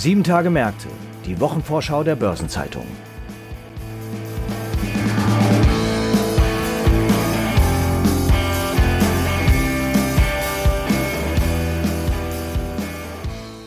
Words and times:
Sieben 0.00 0.24
Tage 0.24 0.48
Märkte, 0.48 0.88
die 1.26 1.38
Wochenvorschau 1.40 2.02
der 2.02 2.16
Börsenzeitung. 2.16 2.86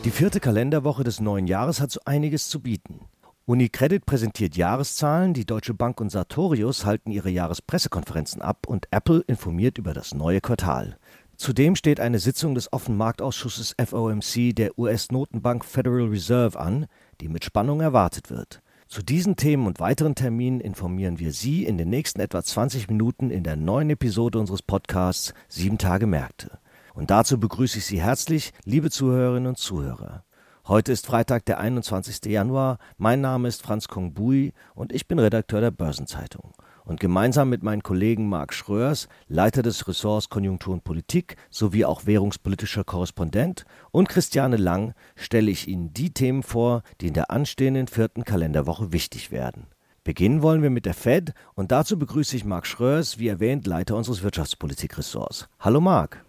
Die 0.03 0.09
vierte 0.09 0.39
Kalenderwoche 0.39 1.03
des 1.03 1.19
neuen 1.19 1.45
Jahres 1.45 1.79
hat 1.79 1.91
so 1.91 1.99
einiges 2.03 2.49
zu 2.49 2.61
bieten. 2.61 3.01
UniCredit 3.45 4.07
präsentiert 4.07 4.57
Jahreszahlen, 4.57 5.35
die 5.35 5.45
Deutsche 5.45 5.75
Bank 5.75 6.01
und 6.01 6.09
Sartorius 6.09 6.83
halten 6.83 7.11
ihre 7.11 7.29
Jahrespressekonferenzen 7.29 8.41
ab 8.41 8.65
und 8.65 8.87
Apple 8.89 9.23
informiert 9.27 9.77
über 9.77 9.93
das 9.93 10.15
neue 10.15 10.41
Quartal. 10.41 10.97
Zudem 11.35 11.75
steht 11.75 11.99
eine 11.99 12.19
Sitzung 12.19 12.53
des 12.53 12.71
Offenmarktausschusses 12.71 13.75
FOMC 13.83 14.55
der 14.55 14.77
US-Notenbank 14.77 15.65
Federal 15.65 16.07
Reserve 16.07 16.59
an, 16.59 16.85
die 17.21 17.27
mit 17.27 17.43
Spannung 17.43 17.81
erwartet 17.81 18.29
wird. 18.29 18.61
Zu 18.87 19.01
diesen 19.01 19.35
Themen 19.35 19.65
und 19.65 19.79
weiteren 19.79 20.13
Terminen 20.13 20.61
informieren 20.61 21.17
wir 21.17 21.33
Sie 21.33 21.65
in 21.65 21.79
den 21.79 21.89
nächsten 21.89 22.19
etwa 22.21 22.43
20 22.43 22.87
Minuten 22.87 23.31
in 23.31 23.43
der 23.43 23.55
neuen 23.55 23.89
Episode 23.89 24.37
unseres 24.37 24.61
Podcasts 24.61 25.33
Sieben 25.47 25.79
Tage 25.79 26.05
Märkte. 26.05 26.59
Und 26.93 27.09
dazu 27.09 27.39
begrüße 27.39 27.79
ich 27.79 27.85
Sie 27.85 27.99
herzlich, 27.99 28.53
liebe 28.65 28.91
Zuhörerinnen 28.91 29.47
und 29.47 29.57
Zuhörer. 29.57 30.23
Heute 30.67 30.91
ist 30.91 31.07
Freitag, 31.07 31.45
der 31.45 31.59
21. 31.59 32.23
Januar. 32.25 32.77
Mein 32.97 33.19
Name 33.19 33.47
ist 33.47 33.63
Franz 33.63 33.87
Kongbui 33.87 34.53
und 34.75 34.93
ich 34.93 35.07
bin 35.07 35.17
Redakteur 35.17 35.59
der 35.59 35.71
Börsenzeitung. 35.71 36.53
Und 36.85 36.99
gemeinsam 36.99 37.49
mit 37.49 37.63
meinen 37.63 37.81
Kollegen 37.81 38.27
Marc 38.27 38.53
Schröers, 38.53 39.07
Leiter 39.27 39.61
des 39.61 39.87
Ressorts 39.87 40.29
Konjunktur 40.29 40.73
und 40.73 40.83
Politik 40.83 41.37
sowie 41.49 41.85
auch 41.85 42.05
währungspolitischer 42.05 42.83
Korrespondent, 42.83 43.65
und 43.91 44.09
Christiane 44.09 44.57
Lang 44.57 44.93
stelle 45.15 45.49
ich 45.49 45.67
Ihnen 45.67 45.93
die 45.93 46.13
Themen 46.13 46.43
vor, 46.43 46.83
die 46.99 47.07
in 47.07 47.13
der 47.13 47.31
anstehenden 47.31 47.87
vierten 47.87 48.25
Kalenderwoche 48.25 48.91
wichtig 48.91 49.31
werden. 49.31 49.67
Beginnen 50.03 50.41
wollen 50.41 50.61
wir 50.61 50.69
mit 50.69 50.85
der 50.85 50.93
Fed 50.93 51.33
und 51.55 51.71
dazu 51.71 51.97
begrüße 51.97 52.35
ich 52.35 52.43
Marc 52.43 52.67
Schröers, 52.67 53.19
wie 53.19 53.29
erwähnt, 53.29 53.65
Leiter 53.65 53.95
unseres 53.95 54.21
Wirtschaftspolitik-Ressorts. 54.21 55.47
Hallo 55.61 55.79
Marc. 55.79 56.25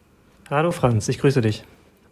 Hallo 0.48 0.70
Franz, 0.70 1.08
ich 1.08 1.18
grüße 1.18 1.40
dich. 1.40 1.64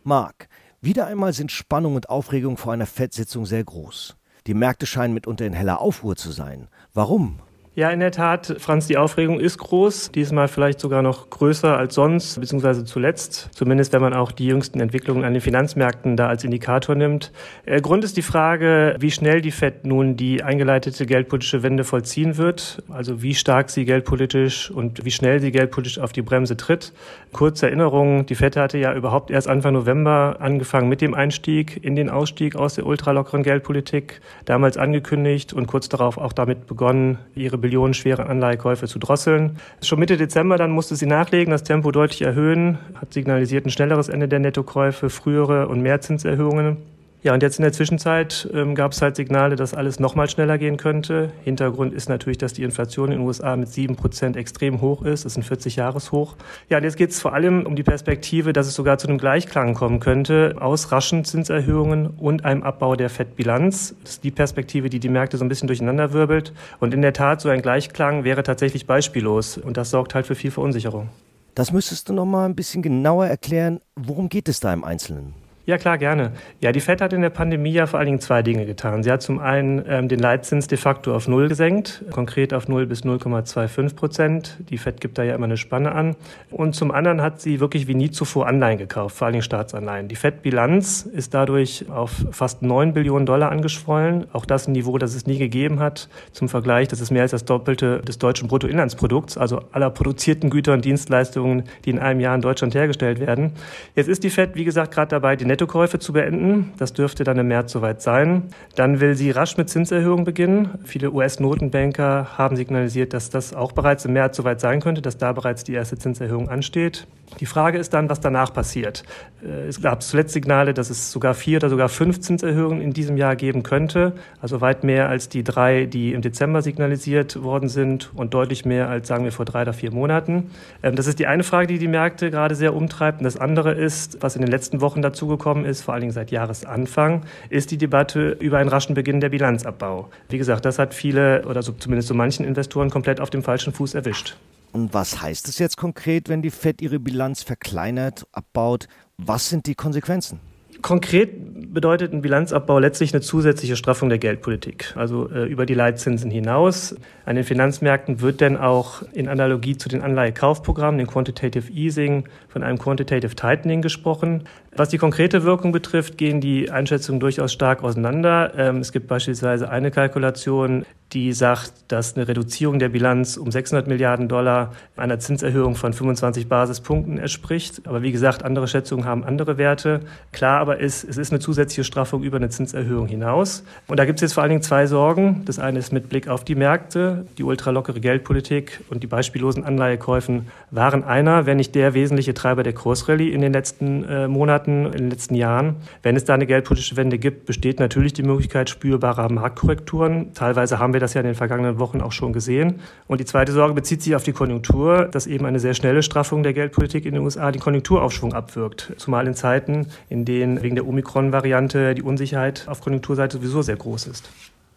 Marc, 0.03 0.49
wieder 0.81 1.07
einmal 1.07 1.33
sind 1.33 1.53
Spannung 1.53 1.95
und 1.95 2.11
Aufregung 2.11 2.57
vor 2.57 2.73
einer 2.73 2.87
FED-Sitzung 2.87 3.47
sehr 3.47 3.63
groß. 3.63 4.17
Die 4.49 4.55
Märkte 4.55 4.87
scheinen 4.87 5.15
mitunter 5.15 5.47
in 5.47 5.53
heller 5.53 5.81
Aufruhr 5.81 6.17
zu 6.17 6.33
sein. 6.33 6.67
Warum? 6.93 7.39
Ja, 7.75 7.89
in 7.89 8.01
der 8.01 8.11
Tat, 8.11 8.57
Franz, 8.59 8.87
die 8.87 8.99
Aufregung 8.99 9.41
ist 9.41 9.57
groß, 9.57 10.13
diesmal 10.13 10.47
vielleicht 10.49 10.79
sogar 10.79 11.01
noch 11.01 11.31
größer 11.31 11.75
als 11.75 11.95
sonst, 11.95 12.39
beziehungsweise 12.39 12.85
zuletzt, 12.85 13.49
zumindest 13.55 13.95
wenn 13.95 14.03
man 14.03 14.13
auch 14.13 14.31
die 14.31 14.45
jüngsten 14.45 14.79
Entwicklungen 14.79 15.25
an 15.25 15.33
den 15.33 15.41
Finanzmärkten 15.41 16.19
da 16.19 16.27
als 16.27 16.45
Indikator 16.45 16.97
nimmt. 16.97 17.33
Der 17.67 17.81
Grund 17.81 18.05
ist 18.05 18.19
die 18.19 18.23
Frage, 18.23 18.97
wie 18.99 19.11
schnell 19.11 19.41
die 19.41 19.53
FED 19.53 19.87
nun 19.87 20.19
die 20.19 20.43
eingeleitete 20.43 21.07
geldpolitische 21.07 21.63
Wende 21.63 21.85
vollziehen 21.85 22.37
wird, 22.37 22.83
also 22.91 23.23
wie 23.23 23.35
stark 23.35 23.71
sie 23.71 23.87
geldpolitisch 23.87 24.71
und 24.71 25.07
wie 25.07 25.11
schnell 25.11 25.41
sie 25.41 25.51
geldpolitisch 25.51 25.99
auf 25.99 26.13
die 26.13 26.21
Bremse 26.21 26.59
tritt. 26.59 26.93
Kurze 27.33 27.69
Erinnerung, 27.69 28.27
die 28.27 28.35
FED 28.35 28.59
hatte 28.59 28.77
ja 28.77 28.93
überhaupt 28.93 29.31
erst 29.31 29.49
Anfang 29.49 29.73
November 29.73 30.37
angefangen 30.41 30.91
mit 30.91 31.01
dem 31.01 31.15
Einstieg 31.15 31.83
in 31.83 31.97
den 31.97 32.11
Ausstieg 32.11 32.55
aus 32.55 32.75
der 32.75 32.85
ultralockeren 32.85 33.43
Geldpolitik, 33.43 34.21
damals 34.45 34.77
angekündigt 34.77 35.55
und 35.55 35.69
kurz 35.69 35.89
darauf 35.89 36.19
auch 36.19 36.35
damit 36.35 36.67
begonnen, 36.67 37.17
ihre 37.35 37.62
billionenschwere 37.63 38.27
Anleihekäufe 38.27 38.87
zu 38.87 38.99
drosseln. 38.99 39.57
Schon 39.83 39.99
Mitte 39.99 40.19
Dezember 40.19 40.59
dann 40.59 40.71
musste 40.71 40.95
sie 40.95 41.07
nachlegen, 41.07 41.51
das 41.51 41.63
Tempo 41.63 41.91
deutlich 41.91 42.21
erhöhen, 42.21 42.79
hat 42.95 43.15
signalisiert 43.15 43.65
ein 43.65 43.71
schnelleres 43.71 44.11
Ende 44.11 44.29
der 44.29 44.41
Nettokäufe, 44.41 45.09
frühere 45.09 45.69
und 45.69 45.81
mehr 45.81 46.03
Zinserhöhungen. 46.03 46.77
Ja, 47.25 47.33
und 47.33 47.43
jetzt 47.45 47.61
in 47.61 47.63
der 47.63 47.73
Zwischenzeit 47.73 48.49
ähm, 48.53 48.75
gab 48.75 48.91
es 48.91 49.01
halt 49.01 49.15
Signale, 49.15 49.55
dass 49.55 49.75
alles 49.75 50.01
noch 50.01 50.17
mal 50.17 50.29
schneller 50.29 50.59
gehen 50.59 50.77
könnte. 50.77 51.31
Hintergrund 51.45 51.95
ist 51.95 52.09
natürlich, 52.09 52.37
dass 52.37 52.53
die 52.53 52.65
Inflation 52.65 53.13
in 53.13 53.19
den 53.19 53.27
USA 53.27 53.55
mit 53.55 53.69
sieben 53.69 53.95
Prozent 53.95 54.37
extrem 54.37 54.81
hoch 54.81 55.03
ist. 55.03 55.25
Das 55.25 55.37
ist 55.37 55.39
ein 55.39 55.57
40-Jahres-Hoch. 55.57 56.35
Ja, 56.69 56.79
und 56.79 56.85
jetzt 56.85 56.97
geht 56.97 57.11
es 57.11 57.21
vor 57.21 57.33
allem 57.33 57.65
um 57.65 57.77
die 57.77 57.85
Perspektive, 57.85 58.53
dass 58.53 58.67
es 58.67 58.75
sogar 58.75 58.99
zu 58.99 59.07
einem 59.07 59.19
Gleichklang 59.19 59.75
kommen 59.75 60.01
könnte 60.01 60.57
aus 60.59 60.91
raschen 60.91 61.25
Zinserhöhungen 61.25 62.09
und 62.09 62.45
einem 62.45 62.65
Abbau 62.65 62.97
der 62.97 63.09
Fettbilanz. 63.09 63.95
Das 64.03 64.15
ist 64.15 64.25
die 64.25 64.33
Perspektive, 64.33 64.91
die 64.91 64.99
die 64.99 65.09
Märkte 65.09 65.39
so 65.39 65.45
ein 65.45 65.49
bisschen 65.49 65.69
durcheinander 65.69 66.13
wirbelt. 66.13 66.53
Und 66.81 66.93
in 66.93 67.03
der 67.03 67.13
Tat, 67.13 67.41
so 67.41 67.51
ein 67.51 67.63
Gleichklang 67.63 68.25
wäre 68.25 68.43
tatsächlich 68.43 68.87
beispiellos. 68.87 69.59
Und 69.59 69.77
das 69.77 69.91
sorgt 69.91 70.17
halt 70.17 70.27
für 70.27 70.35
viel 70.35 70.51
Verunsicherung. 70.51 71.09
Das 71.55 71.71
müsstest 71.71 72.09
du 72.09 72.15
noch 72.15 72.27
mal 72.27 72.47
ein 72.47 72.57
bisschen 72.57 72.83
genauer 72.83 73.27
erklären. 73.27 73.81
Worum 73.95 74.29
geht 74.29 74.49
es 74.49 74.59
da 74.59 74.73
im 74.73 74.83
Einzelnen? 74.83 75.42
Ja, 75.65 75.79
klar, 75.79 75.97
gerne. 75.97 76.33
Ja, 76.61 76.73
die 76.73 76.81
FED 76.81 77.01
hat 77.01 77.13
in 77.13 77.23
der 77.23 77.31
Pandemie 77.31 77.71
ja 77.71 77.87
vor 77.87 78.01
allen 78.01 78.07
Dingen 78.07 78.19
zwei 78.19 78.43
Dinge 78.43 78.67
getan. 78.67 79.05
Sie 79.05 79.13
hat 79.13 79.23
zum 79.23 79.39
einen 79.39 79.85
ähm, 79.87 80.09
den 80.09 80.19
Leitzins 80.19 80.67
de 80.67 80.77
facto 80.77 81.15
auf 81.15 81.29
Null 81.29 81.47
gesenkt, 81.49 82.03
konkret 82.11 82.53
auf 82.53 82.67
0 82.67 82.87
bis 82.87 83.05
0,25 83.05 83.95
Prozent. 83.95 84.59
Die 84.71 84.77
FED 84.77 85.01
gibt 85.01 85.19
da 85.19 85.23
ja 85.23 85.37
immer 85.37 85.45
eine 85.45 85.57
Spanne 85.57 85.93
an. 85.93 86.17
Und 86.51 86.75
zum 86.75 86.91
anderen 86.91 87.23
hat 87.23 87.41
sie 87.41 87.61
wirklich 87.61 87.87
wie 87.87 87.95
nie 87.95 88.11
zuvor 88.11 88.49
Anleihen 88.49 88.77
gekauft, 88.77 89.17
vor 89.17 89.27
allen 89.27 89.35
Dingen 89.35 89.45
Staatsanleihen. 89.45 90.09
Die 90.09 90.17
FED-Bilanz 90.17 91.03
ist 91.03 91.33
dadurch 91.33 91.89
auf 91.89 92.25
fast 92.33 92.63
9 92.63 92.93
Billionen 92.93 93.25
Dollar 93.25 93.53
angeschwollen. 93.53 94.27
Auch 94.33 94.47
das 94.47 94.67
ein 94.67 94.73
Niveau, 94.73 94.99
das 94.99 95.15
es 95.15 95.27
nie 95.27 95.39
gegeben 95.39 95.79
hat. 95.79 96.09
Zum 96.33 96.49
Vergleich, 96.49 96.89
das 96.89 97.01
ist 97.01 97.13
mehr 97.13 97.23
als 97.23 97.31
das 97.31 97.45
Doppelte 97.45 98.01
des 98.01 98.19
deutschen 98.19 98.49
Bruttoinlandsprodukts, 98.49 99.39
also 99.39 99.61
aller 99.71 99.91
produzierten 99.91 100.51
Güter 100.51 100.73
und 100.73 100.85
Dienstleistungen, 100.85 101.63
die 101.85 101.91
in 101.91 102.01
einem 102.01 102.19
Jahr 102.19 102.35
in 102.35 102.41
Deutschland 102.41 102.75
hergestellt 102.75 103.21
werden. 103.21 103.53
Jetzt 103.95 104.09
ist 104.09 104.25
die 104.25 104.31
FED, 104.31 104.57
wie 104.57 104.65
gesagt, 104.65 104.93
gerade 104.93 105.11
dabei, 105.11 105.37
die 105.37 105.52
Nettokäufe 105.53 105.99
zu 105.99 106.15
beenden. 106.15 106.73
Das 106.79 106.95
dürfte 106.95 107.25
dann 107.25 107.37
im 107.37 107.49
März 107.49 107.73
soweit 107.73 108.01
sein. 108.01 108.45
Dann 108.75 109.01
will 109.01 109.15
sie 109.15 109.31
rasch 109.31 109.59
mit 109.59 109.69
Zinserhöhungen 109.69 110.25
beginnen. 110.25 110.79
Viele 110.85 111.13
US-Notenbanker 111.13 112.39
haben 112.39 112.57
signalisiert, 112.57 113.13
dass 113.13 113.29
das 113.29 113.53
auch 113.53 113.73
bereits 113.73 114.07
im 114.07 114.15
März 114.15 114.39
soweit 114.39 114.61
sein 114.61 114.81
könnte, 114.81 115.03
dass 115.03 115.19
da 115.19 115.33
bereits 115.33 115.63
die 115.63 115.75
erste 115.75 115.99
Zinserhöhung 115.99 116.49
ansteht. 116.49 117.07
Die 117.41 117.47
Frage 117.47 117.79
ist 117.79 117.95
dann, 117.95 118.09
was 118.09 118.21
danach 118.21 118.53
passiert. 118.53 119.05
Äh, 119.43 119.67
es 119.69 119.81
gab 119.81 120.03
zuletzt 120.03 120.33
Signale, 120.33 120.75
dass 120.75 120.91
es 120.91 121.13
sogar 121.13 121.35
vier 121.35 121.59
oder 121.59 121.71
sogar 121.71 121.89
fünf 121.89 122.21
Zinserhöhungen 122.21 122.81
in 122.81 122.93
diesem 122.93 123.17
Jahr 123.17 123.37
geben 123.37 123.63
könnte. 123.63 124.13
Also 124.41 124.61
weit 124.61 124.85
mehr 124.85 125.09
als 125.09 125.29
die 125.29 125.45
drei, 125.45 125.87
die 125.87 126.13
im 126.13 126.23
Dezember 126.23 126.63
signalisiert 126.63 127.43
worden 127.43 127.69
sind 127.69 128.11
und 128.15 128.35
deutlich 128.35 128.65
mehr 128.65 128.89
als, 128.89 129.09
sagen 129.09 129.25
wir, 129.25 129.33
vor 129.33 129.45
drei 129.45 129.63
oder 129.63 129.73
vier 129.73 129.93
Monaten. 129.93 130.51
Ähm, 130.83 130.97
das 130.97 131.07
ist 131.07 131.19
die 131.19 131.27
eine 131.27 131.43
Frage, 131.43 131.67
die 131.67 131.79
die 131.79 131.89
Märkte 131.89 132.31
gerade 132.31 132.55
sehr 132.55 132.75
umtreibt. 132.75 133.21
Und 133.21 133.25
das 133.25 133.37
andere 133.37 133.73
ist, 133.73 134.19
was 134.21 134.37
in 134.37 134.43
den 134.43 134.51
letzten 134.51 134.81
Wochen 134.81 135.03
dazugekommen 135.03 135.65
ist, 135.65 135.83
vor 135.83 135.95
allen 135.95 136.03
Dingen 136.03 136.13
seit 136.13 136.31
Jahresanfang, 136.31 137.23
ist 137.49 137.71
die 137.71 137.79
Debatte 137.79 138.37
über 138.41 138.59
einen 138.59 138.69
raschen 138.69 138.95
Beginn 138.95 139.21
der 139.21 139.31
Bilanzabbau. 139.31 140.09
Wie 140.29 140.39
gesagt, 140.39 140.65
das 140.65 140.79
hat 140.79 140.95
viele 140.95 141.45
oder 141.47 141.63
so, 141.63 141.73
zumindest 141.73 142.09
so 142.09 142.15
manchen 142.15 142.45
Investoren 142.45 142.91
komplett 142.91 143.21
auf 143.21 143.31
dem 143.31 143.43
falschen 143.43 143.73
Fuß 143.73 143.95
erwischt. 143.95 144.37
Und 144.73 144.95
was 144.95 145.21
heißt 145.21 145.49
es 145.49 145.59
jetzt 145.59 145.77
konkret, 145.77 146.29
wenn 146.29 146.43
die 146.43 146.51
Fed 146.51 146.81
ihre 146.81 146.99
Bilanz 146.99 147.43
verkleinert, 147.43 148.27
abbaut? 148.33 148.89
Was 149.19 149.49
sind 149.49 149.67
die 149.67 149.75
Konsequenzen? 149.75 150.41
Konkret 150.81 151.73
bedeutet 151.73 152.13
ein 152.13 152.23
Bilanzabbau 152.23 152.79
letztlich 152.81 153.15
eine 153.15 153.21
zusätzliche 153.21 153.77
Straffung 153.77 154.09
der 154.09 154.19
Geldpolitik, 154.19 154.95
also 154.97 155.31
äh, 155.31 155.45
über 155.45 155.65
die 155.65 155.75
Leitzinsen 155.75 156.31
hinaus. 156.31 156.97
An 157.25 157.37
den 157.37 157.45
Finanzmärkten 157.45 158.21
wird 158.21 158.41
denn 158.41 158.57
auch 158.57 159.03
in 159.13 159.29
Analogie 159.29 159.77
zu 159.77 159.89
den 159.89 160.03
Anleihekaufprogrammen, 160.03 160.99
den 160.99 161.07
Quantitative 161.07 161.71
Easing, 161.71 162.25
von 162.49 162.65
einem 162.65 162.79
Quantitative 162.79 163.37
Tightening 163.37 163.81
gesprochen. 163.81 164.45
Was 164.75 164.89
die 164.89 164.99
konkrete 164.99 165.45
Wirkung 165.45 165.71
betrifft, 165.71 166.19
gehen 166.19 166.41
die 166.41 166.71
Einschätzungen 166.71 167.21
durchaus 167.21 167.53
stark 167.53 167.85
auseinander. 167.85 168.53
Ähm, 168.57 168.79
es 168.79 168.91
gibt 168.91 169.07
beispielsweise 169.07 169.71
eine 169.71 169.93
Kalkulation, 169.93 170.85
die 171.13 171.33
sagt, 171.33 171.73
dass 171.89 172.17
eine 172.17 172.27
Reduzierung 172.27 172.79
der 172.79 172.89
Bilanz 172.89 173.37
um 173.37 173.51
600 173.51 173.87
Milliarden 173.87 174.29
Dollar 174.29 174.73
einer 174.97 175.19
Zinserhöhung 175.19 175.75
von 175.75 175.93
25 175.93 176.49
Basispunkten 176.49 177.19
entspricht. 177.19 177.87
Aber 177.87 178.03
wie 178.03 178.13
gesagt, 178.13 178.45
andere 178.45 178.67
Schätzungen 178.67 179.05
haben 179.05 179.23
andere 179.25 179.59
Werte. 179.59 180.01
Klar 180.33 180.61
aber 180.61 180.81
ist, 180.81 181.05
es 181.05 181.19
ist 181.19 181.31
eine 181.31 181.41
zusätzliche 181.41 181.85
Straffung 181.85 182.23
über 182.23 182.39
eine 182.39 182.49
Zinserhöhung 182.49 183.09
hinaus. 183.09 183.63
Und 183.89 183.99
da 183.99 184.07
gibt 184.07 184.19
es 184.19 184.23
jetzt 184.23 184.33
vor 184.33 184.43
allen 184.43 184.51
Dingen 184.51 184.63
zwei 184.63 184.87
Sorgen. 184.87 185.43
Das 185.45 185.59
eine 185.59 185.79
ist 185.79 185.93
mit 185.93 186.09
Blick 186.09 186.29
auf 186.29 186.45
die 186.45 186.55
Märkte. 186.55 187.27
Die 187.37 187.45
ultralockere 187.45 188.01
Geldpolitik 188.01 188.81
und 188.89 189.03
die 189.03 189.07
beispiellosen 189.07 189.65
Anleihekäufen 189.65 190.49
waren 190.71 191.05
einer, 191.05 191.45
wenn 191.45 191.59
nicht 191.59 191.75
der 191.75 191.93
wesentliche 191.93 192.33
Treiber 192.33 192.63
der 192.63 192.73
Kursrallye 192.73 193.31
in 193.31 193.43
den 193.43 193.53
letzten 193.53 194.05
äh, 194.05 194.29
Monaten, 194.29 194.87
in 194.87 194.93
den 194.93 195.11
letzten 195.11 195.35
Jahren. 195.35 195.77
Wenn 196.03 196.17
es 196.17 196.25
da 196.25 196.33
eine 196.35 196.47
geldpolitische 196.47 196.97
Wende 196.97 197.19
gibt, 197.19 197.45
besteht 197.45 197.81
natürlich 197.81 198.15
die 198.15 198.23
Möglichkeit 198.23 198.71
spürbarer 198.71 199.31
Marktkorrekturen. 199.31 200.33
Teilweise 200.33 200.79
haben 200.79 200.95
wir 200.95 201.02
das 201.03 201.15
ja 201.15 201.21
in 201.21 201.27
den 201.27 201.35
vergangenen 201.35 201.79
Wochen 201.79 202.01
auch 202.01 202.13
schon 202.13 202.33
gesehen. 202.33 202.81
Und 203.07 203.21
die 203.21 203.25
zweite 203.25 203.53
Sorge 203.53 203.75
bezieht 203.75 204.03
sich 204.03 204.15
auf 204.15 204.23
die 204.23 204.33
Konjunktur, 204.33 205.07
dass 205.07 205.27
eben 205.27 205.45
eine 205.45 205.61
sehr 205.61 205.75
schnelle 205.75 206.03
Straffung 206.03 206.43
der 206.43 206.55
Geldpolitik 206.55 207.05
in 207.05 207.15
den 207.15 207.23
USA 207.23 207.53
den 207.53 207.61
Konjunkturaufschwung 207.61 208.33
abwirkt. 208.33 208.95
Zumal 208.97 209.27
in 209.27 209.35
Zeiten, 209.35 209.89
in 210.09 210.25
denen 210.25 210.63
wegen 210.63 210.77
der 210.77 210.87
Omikron-Variante 210.87 211.95
die 211.95 212.03
Unsicherheit 212.03 212.67
auf 212.69 212.81
Konjunkturseite 212.81 213.37
sowieso 213.37 213.63
sehr 213.63 213.77
groß 213.77 214.07
ist. 214.07 214.31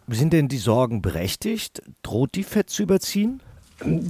Sind 0.08 0.32
denn 0.32 0.48
die 0.48 0.58
Sorgen 0.58 1.02
berechtigt? 1.02 1.82
Droht 2.02 2.34
die 2.34 2.44
FED 2.44 2.70
zu 2.70 2.82
überziehen? 2.82 3.40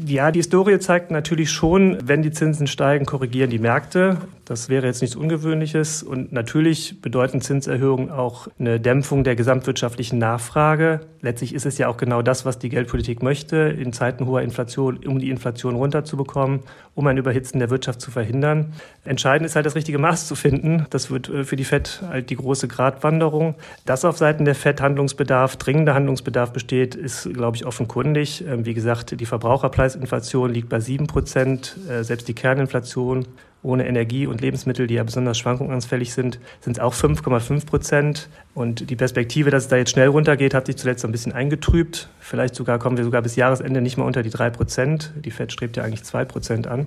Ja, 0.06 0.30
die 0.30 0.38
Historie 0.38 0.78
zeigt 0.78 1.10
natürlich 1.10 1.50
schon, 1.50 1.98
wenn 2.04 2.22
die 2.22 2.30
Zinsen 2.30 2.66
steigen, 2.66 3.04
korrigieren 3.04 3.50
die 3.50 3.58
Märkte. 3.58 4.18
Das 4.46 4.68
wäre 4.68 4.86
jetzt 4.86 5.02
nichts 5.02 5.16
Ungewöhnliches. 5.16 6.04
Und 6.04 6.32
natürlich 6.32 7.02
bedeuten 7.02 7.40
Zinserhöhungen 7.40 8.10
auch 8.10 8.46
eine 8.60 8.78
Dämpfung 8.78 9.24
der 9.24 9.34
gesamtwirtschaftlichen 9.34 10.20
Nachfrage. 10.20 11.00
Letztlich 11.20 11.52
ist 11.52 11.66
es 11.66 11.78
ja 11.78 11.88
auch 11.88 11.96
genau 11.96 12.22
das, 12.22 12.44
was 12.44 12.60
die 12.60 12.68
Geldpolitik 12.68 13.24
möchte, 13.24 13.56
in 13.56 13.92
Zeiten 13.92 14.24
hoher 14.24 14.42
Inflation, 14.42 15.04
um 15.04 15.18
die 15.18 15.30
Inflation 15.30 15.74
runterzubekommen, 15.74 16.60
um 16.94 17.08
ein 17.08 17.18
Überhitzen 17.18 17.58
der 17.58 17.70
Wirtschaft 17.70 18.00
zu 18.00 18.12
verhindern. 18.12 18.72
Entscheidend 19.04 19.46
ist 19.46 19.56
halt 19.56 19.66
das 19.66 19.74
richtige 19.74 19.98
Maß 19.98 20.28
zu 20.28 20.36
finden. 20.36 20.86
Das 20.90 21.10
wird 21.10 21.28
äh, 21.28 21.42
für 21.42 21.56
die 21.56 21.64
FED 21.64 22.02
halt 22.08 22.30
die 22.30 22.36
große 22.36 22.68
Gratwanderung. 22.68 23.56
Dass 23.84 24.04
auf 24.04 24.16
Seiten 24.16 24.44
der 24.44 24.54
FED 24.54 24.80
Handlungsbedarf, 24.80 25.56
dringender 25.56 25.94
Handlungsbedarf 25.94 26.52
besteht, 26.52 26.94
ist, 26.94 27.28
glaube 27.34 27.56
ich, 27.56 27.66
offenkundig. 27.66 28.44
Ähm, 28.46 28.64
wie 28.64 28.74
gesagt, 28.74 29.18
die 29.18 29.26
Verbraucherpreisinflation 29.26 30.52
liegt 30.52 30.68
bei 30.68 30.78
sieben 30.78 31.08
Prozent. 31.08 31.76
Äh, 31.90 32.04
selbst 32.04 32.28
die 32.28 32.34
Kerninflation 32.34 33.26
ohne 33.66 33.86
Energie 33.86 34.26
und 34.26 34.40
Lebensmittel, 34.40 34.86
die 34.86 34.94
ja 34.94 35.02
besonders 35.02 35.36
schwankungsanfällig 35.38 36.14
sind, 36.14 36.38
sind 36.60 36.78
es 36.78 36.82
auch 36.82 36.94
5,5 36.94 37.66
Prozent. 37.66 38.28
Und 38.54 38.88
die 38.88 38.96
Perspektive, 38.96 39.50
dass 39.50 39.64
es 39.64 39.68
da 39.68 39.76
jetzt 39.76 39.90
schnell 39.90 40.08
runtergeht, 40.08 40.54
hat 40.54 40.66
sich 40.66 40.76
zuletzt 40.76 41.04
ein 41.04 41.12
bisschen 41.12 41.32
eingetrübt. 41.32 42.08
Vielleicht 42.20 42.54
sogar 42.54 42.78
kommen 42.78 42.96
wir 42.96 43.04
sogar 43.04 43.22
bis 43.22 43.36
Jahresende 43.36 43.80
nicht 43.80 43.98
mal 43.98 44.04
unter 44.04 44.22
die 44.22 44.30
drei 44.30 44.50
Prozent. 44.50 45.12
Die 45.24 45.30
FED 45.30 45.52
strebt 45.52 45.76
ja 45.76 45.82
eigentlich 45.82 46.04
zwei 46.04 46.24
Prozent 46.24 46.66
an. 46.66 46.86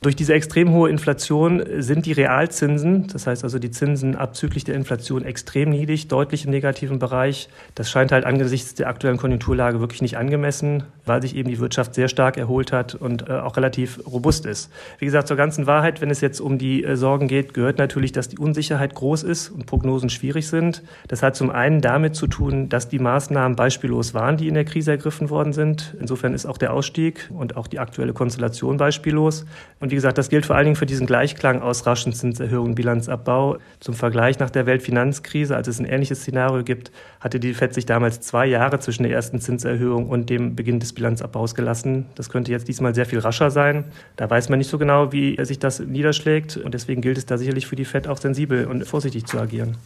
Durch 0.00 0.16
diese 0.16 0.34
extrem 0.34 0.70
hohe 0.70 0.90
Inflation 0.90 1.62
sind 1.78 2.06
die 2.06 2.12
Realzinsen, 2.12 3.06
das 3.08 3.26
heißt 3.26 3.44
also 3.44 3.58
die 3.58 3.70
Zinsen 3.70 4.16
abzüglich 4.16 4.64
der 4.64 4.74
Inflation, 4.74 5.24
extrem 5.24 5.70
niedrig, 5.70 6.08
deutlich 6.08 6.44
im 6.44 6.50
negativen 6.50 6.98
Bereich. 6.98 7.48
Das 7.74 7.90
scheint 7.90 8.12
halt 8.12 8.24
angesichts 8.24 8.74
der 8.74 8.88
aktuellen 8.88 9.16
Konjunkturlage 9.16 9.80
wirklich 9.80 10.02
nicht 10.02 10.16
angemessen, 10.16 10.84
weil 11.06 11.22
sich 11.22 11.36
eben 11.36 11.48
die 11.48 11.58
Wirtschaft 11.58 11.94
sehr 11.94 12.08
stark 12.08 12.36
erholt 12.36 12.72
hat 12.72 12.94
und 12.94 13.28
äh, 13.28 13.32
auch 13.32 13.56
relativ 13.56 14.00
robust 14.06 14.46
ist. 14.46 14.70
Wie 14.98 15.04
gesagt, 15.04 15.28
zur 15.28 15.36
ganzen 15.36 15.66
Wahrheit, 15.66 16.00
wenn 16.00 16.10
es 16.10 16.20
jetzt 16.20 16.40
um 16.40 16.58
die 16.58 16.84
äh, 16.84 16.96
Sorgen 16.96 17.28
geht, 17.28 17.54
gehört 17.54 17.78
natürlich, 17.78 18.12
dass 18.12 18.28
die 18.28 18.38
Unsicherheit 18.38 18.94
groß 18.94 19.22
ist 19.22 19.50
und 19.50 19.66
Prognosen 19.66 20.10
schwierig 20.10 20.48
sind. 20.48 20.82
Das 21.08 21.22
hat 21.22 21.36
zum 21.36 21.50
einen 21.50 21.80
damit 21.80 22.14
zu 22.14 22.26
tun, 22.26 22.68
dass 22.68 22.88
die 22.88 22.98
Maßnahmen 22.98 23.56
beispiellos 23.56 24.14
waren, 24.14 24.36
die 24.36 24.48
in 24.48 24.54
der 24.54 24.64
Krise 24.64 24.92
ergriffen 24.92 25.30
worden 25.30 25.52
sind. 25.52 25.94
Insofern 26.00 26.34
ist 26.34 26.46
auch 26.46 26.58
der 26.58 26.72
Ausstieg 26.72 27.30
und 27.32 27.56
auch 27.56 27.66
die 27.66 27.78
aktuelle 27.78 28.12
Konstellation 28.12 28.76
beispiellos. 28.76 29.44
Und 29.80 29.90
wie 29.90 29.96
gesagt, 29.96 30.18
das 30.18 30.28
gilt 30.28 30.46
vor 30.46 30.56
allen 30.56 30.64
Dingen 30.64 30.76
für 30.76 30.86
diesen 30.86 31.06
Gleichklang 31.06 31.60
aus 31.60 31.86
raschen 31.86 32.12
Zinserhöhungen, 32.12 32.74
Bilanzabbau. 32.74 33.58
Zum 33.80 33.94
Vergleich 33.94 34.38
nach 34.38 34.50
der 34.50 34.66
Weltfinanzkrise, 34.66 35.56
als 35.56 35.68
es 35.68 35.78
ein 35.78 35.84
ähnliches 35.84 36.20
Szenario 36.20 36.62
gibt, 36.62 36.92
hatte 37.20 37.40
die 37.40 37.52
FED 37.52 37.74
sich 37.74 37.84
damals 37.84 38.20
zwei 38.20 38.46
Jahre 38.46 38.78
zwischen 38.78 39.02
der 39.02 39.12
ersten 39.12 39.40
Zinserhöhung 39.40 40.08
und 40.08 40.30
dem 40.30 40.56
Beginn 40.56 40.80
des 40.80 40.92
Bilanzabbaus 40.92 41.54
gelassen. 41.54 42.06
Das 42.14 42.30
könnte 42.30 42.52
jetzt 42.52 42.68
diesmal 42.68 42.94
sehr 42.94 43.06
viel 43.06 43.18
rascher 43.18 43.50
sein. 43.50 43.84
Da 44.16 44.30
weiß 44.30 44.48
man 44.48 44.58
nicht 44.58 44.70
so 44.70 44.78
genau, 44.78 45.12
wie 45.12 45.36
sich 45.44 45.58
das 45.58 45.80
niederschlägt. 45.80 46.56
Und 46.56 46.72
deswegen 46.74 47.02
gilt 47.02 47.18
es 47.18 47.26
da 47.26 47.36
sicherlich 47.36 47.66
für 47.66 47.76
die 47.76 47.84
FED 47.84 48.08
auch 48.08 48.18
sensibel 48.18 48.66
und 48.66 48.86
vorsichtig 48.86 49.26
zu 49.26 49.38
agieren. 49.38 49.76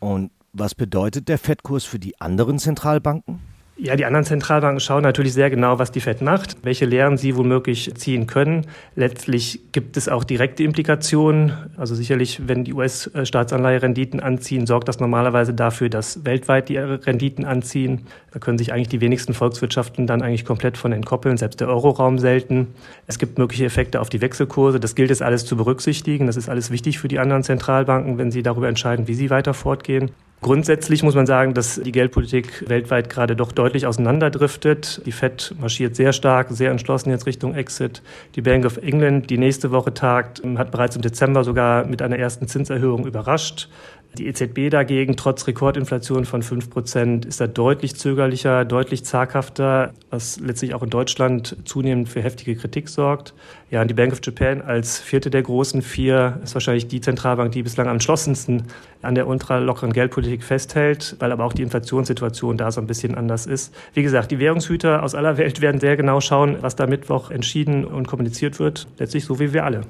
Und 0.00 0.30
was 0.52 0.74
bedeutet 0.74 1.28
der 1.28 1.38
FED-Kurs 1.38 1.84
für 1.84 1.98
die 1.98 2.20
anderen 2.20 2.58
Zentralbanken? 2.58 3.40
Ja, 3.78 3.94
die 3.94 4.06
anderen 4.06 4.24
Zentralbanken 4.24 4.80
schauen 4.80 5.02
natürlich 5.02 5.34
sehr 5.34 5.50
genau, 5.50 5.78
was 5.78 5.92
die 5.92 6.00
Fed 6.00 6.22
macht, 6.22 6.56
welche 6.62 6.86
Lehren 6.86 7.18
sie 7.18 7.36
womöglich 7.36 7.94
ziehen 7.94 8.26
können. 8.26 8.66
Letztlich 8.94 9.60
gibt 9.72 9.98
es 9.98 10.08
auch 10.08 10.24
direkte 10.24 10.62
Implikationen. 10.62 11.52
Also 11.76 11.94
sicherlich, 11.94 12.48
wenn 12.48 12.64
die 12.64 12.72
US-Staatsanleiherenditen 12.72 14.20
anziehen, 14.20 14.66
sorgt 14.66 14.88
das 14.88 14.98
normalerweise 14.98 15.52
dafür, 15.52 15.90
dass 15.90 16.24
weltweit 16.24 16.70
die 16.70 16.78
Renditen 16.78 17.44
anziehen. 17.44 18.06
Da 18.32 18.38
können 18.38 18.56
sich 18.56 18.72
eigentlich 18.72 18.88
die 18.88 19.02
wenigsten 19.02 19.34
Volkswirtschaften 19.34 20.06
dann 20.06 20.22
eigentlich 20.22 20.46
komplett 20.46 20.78
von 20.78 20.92
entkoppeln, 20.92 21.36
selbst 21.36 21.60
der 21.60 21.68
Euroraum 21.68 22.18
selten. 22.18 22.68
Es 23.06 23.18
gibt 23.18 23.36
mögliche 23.36 23.66
Effekte 23.66 24.00
auf 24.00 24.08
die 24.08 24.22
Wechselkurse. 24.22 24.80
Das 24.80 24.94
gilt 24.94 25.10
es 25.10 25.20
alles 25.20 25.44
zu 25.44 25.54
berücksichtigen. 25.54 26.26
Das 26.26 26.38
ist 26.38 26.48
alles 26.48 26.70
wichtig 26.70 26.98
für 26.98 27.08
die 27.08 27.18
anderen 27.18 27.42
Zentralbanken, 27.42 28.16
wenn 28.16 28.30
sie 28.30 28.42
darüber 28.42 28.68
entscheiden, 28.68 29.06
wie 29.06 29.14
sie 29.14 29.28
weiter 29.28 29.52
fortgehen. 29.52 30.12
Grundsätzlich 30.42 31.02
muss 31.02 31.14
man 31.14 31.26
sagen, 31.26 31.54
dass 31.54 31.80
die 31.82 31.92
Geldpolitik 31.92 32.68
weltweit 32.68 33.08
gerade 33.08 33.34
doch 33.34 33.52
deutlich 33.52 33.86
auseinanderdriftet. 33.86 35.00
Die 35.06 35.12
Fed 35.12 35.54
marschiert 35.58 35.96
sehr 35.96 36.12
stark, 36.12 36.48
sehr 36.50 36.70
entschlossen 36.70 37.10
jetzt 37.10 37.26
Richtung 37.26 37.54
Exit. 37.54 38.02
Die 38.34 38.42
Bank 38.42 38.66
of 38.66 38.76
England, 38.76 39.30
die 39.30 39.38
nächste 39.38 39.70
Woche 39.70 39.94
tagt, 39.94 40.42
hat 40.56 40.70
bereits 40.70 40.94
im 40.94 41.02
Dezember 41.02 41.42
sogar 41.42 41.86
mit 41.86 42.02
einer 42.02 42.18
ersten 42.18 42.46
Zinserhöhung 42.46 43.06
überrascht. 43.06 43.68
Die 44.18 44.26
EZB 44.28 44.70
dagegen, 44.70 45.16
trotz 45.16 45.46
Rekordinflation 45.46 46.24
von 46.24 46.42
5 46.42 46.70
Prozent, 46.70 47.26
ist 47.26 47.38
da 47.38 47.46
deutlich 47.46 47.96
zögerlicher, 47.96 48.64
deutlich 48.64 49.04
zaghafter, 49.04 49.92
was 50.08 50.40
letztlich 50.40 50.74
auch 50.74 50.82
in 50.82 50.88
Deutschland 50.88 51.56
zunehmend 51.64 52.08
für 52.08 52.22
heftige 52.22 52.56
Kritik 52.56 52.88
sorgt. 52.88 53.34
Ja, 53.70 53.82
und 53.82 53.88
die 53.88 53.94
Bank 53.94 54.12
of 54.12 54.20
Japan 54.22 54.62
als 54.62 54.98
vierte 54.98 55.28
der 55.28 55.42
großen 55.42 55.82
vier 55.82 56.40
ist 56.42 56.54
wahrscheinlich 56.54 56.88
die 56.88 57.02
Zentralbank, 57.02 57.52
die 57.52 57.62
bislang 57.62 57.88
am 57.88 57.96
entschlossensten 57.96 58.62
an 59.02 59.14
der 59.14 59.26
ultralockeren 59.28 59.92
Geldpolitik 59.92 60.42
festhält, 60.42 61.16
weil 61.18 61.30
aber 61.30 61.44
auch 61.44 61.52
die 61.52 61.62
Inflationssituation 61.62 62.56
da 62.56 62.70
so 62.70 62.80
ein 62.80 62.86
bisschen 62.86 63.16
anders 63.16 63.44
ist. 63.44 63.74
Wie 63.92 64.02
gesagt, 64.02 64.30
die 64.30 64.38
Währungshüter 64.38 65.02
aus 65.02 65.14
aller 65.14 65.36
Welt 65.36 65.60
werden 65.60 65.78
sehr 65.78 65.96
genau 65.96 66.22
schauen, 66.22 66.56
was 66.62 66.74
da 66.74 66.86
Mittwoch 66.86 67.30
entschieden 67.30 67.84
und 67.84 68.06
kommuniziert 68.06 68.58
wird. 68.58 68.86
Letztlich 68.98 69.26
so 69.26 69.38
wie 69.38 69.52
wir 69.52 69.64
alle. 69.64 69.82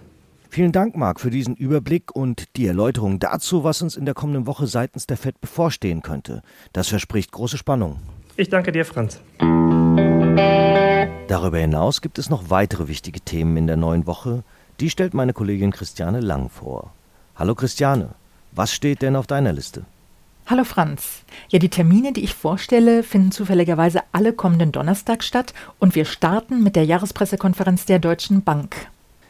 Vielen 0.56 0.72
Dank, 0.72 0.96
Marc, 0.96 1.20
für 1.20 1.28
diesen 1.28 1.54
Überblick 1.54 2.16
und 2.16 2.56
die 2.56 2.66
Erläuterung 2.66 3.18
dazu, 3.18 3.62
was 3.62 3.82
uns 3.82 3.94
in 3.94 4.06
der 4.06 4.14
kommenden 4.14 4.46
Woche 4.46 4.66
seitens 4.66 5.06
der 5.06 5.18
FED 5.18 5.38
bevorstehen 5.38 6.00
könnte. 6.00 6.40
Das 6.72 6.88
verspricht 6.88 7.30
große 7.30 7.58
Spannung. 7.58 7.98
Ich 8.38 8.48
danke 8.48 8.72
dir, 8.72 8.86
Franz. 8.86 9.20
Darüber 11.28 11.58
hinaus 11.58 12.00
gibt 12.00 12.18
es 12.18 12.30
noch 12.30 12.48
weitere 12.48 12.88
wichtige 12.88 13.20
Themen 13.20 13.58
in 13.58 13.66
der 13.66 13.76
neuen 13.76 14.06
Woche. 14.06 14.44
Die 14.80 14.88
stellt 14.88 15.12
meine 15.12 15.34
Kollegin 15.34 15.72
Christiane 15.72 16.20
Lang 16.20 16.48
vor. 16.48 16.90
Hallo 17.34 17.54
Christiane, 17.54 18.14
was 18.52 18.72
steht 18.72 19.02
denn 19.02 19.14
auf 19.14 19.26
deiner 19.26 19.52
Liste? 19.52 19.84
Hallo 20.46 20.64
Franz. 20.64 21.24
Ja, 21.50 21.58
die 21.58 21.68
Termine, 21.68 22.14
die 22.14 22.24
ich 22.24 22.34
vorstelle, 22.34 23.02
finden 23.02 23.30
zufälligerweise 23.30 24.00
alle 24.12 24.32
kommenden 24.32 24.72
Donnerstag 24.72 25.22
statt 25.22 25.52
und 25.78 25.94
wir 25.94 26.06
starten 26.06 26.62
mit 26.62 26.76
der 26.76 26.86
Jahrespressekonferenz 26.86 27.84
der 27.84 27.98
Deutschen 27.98 28.42
Bank. 28.42 28.88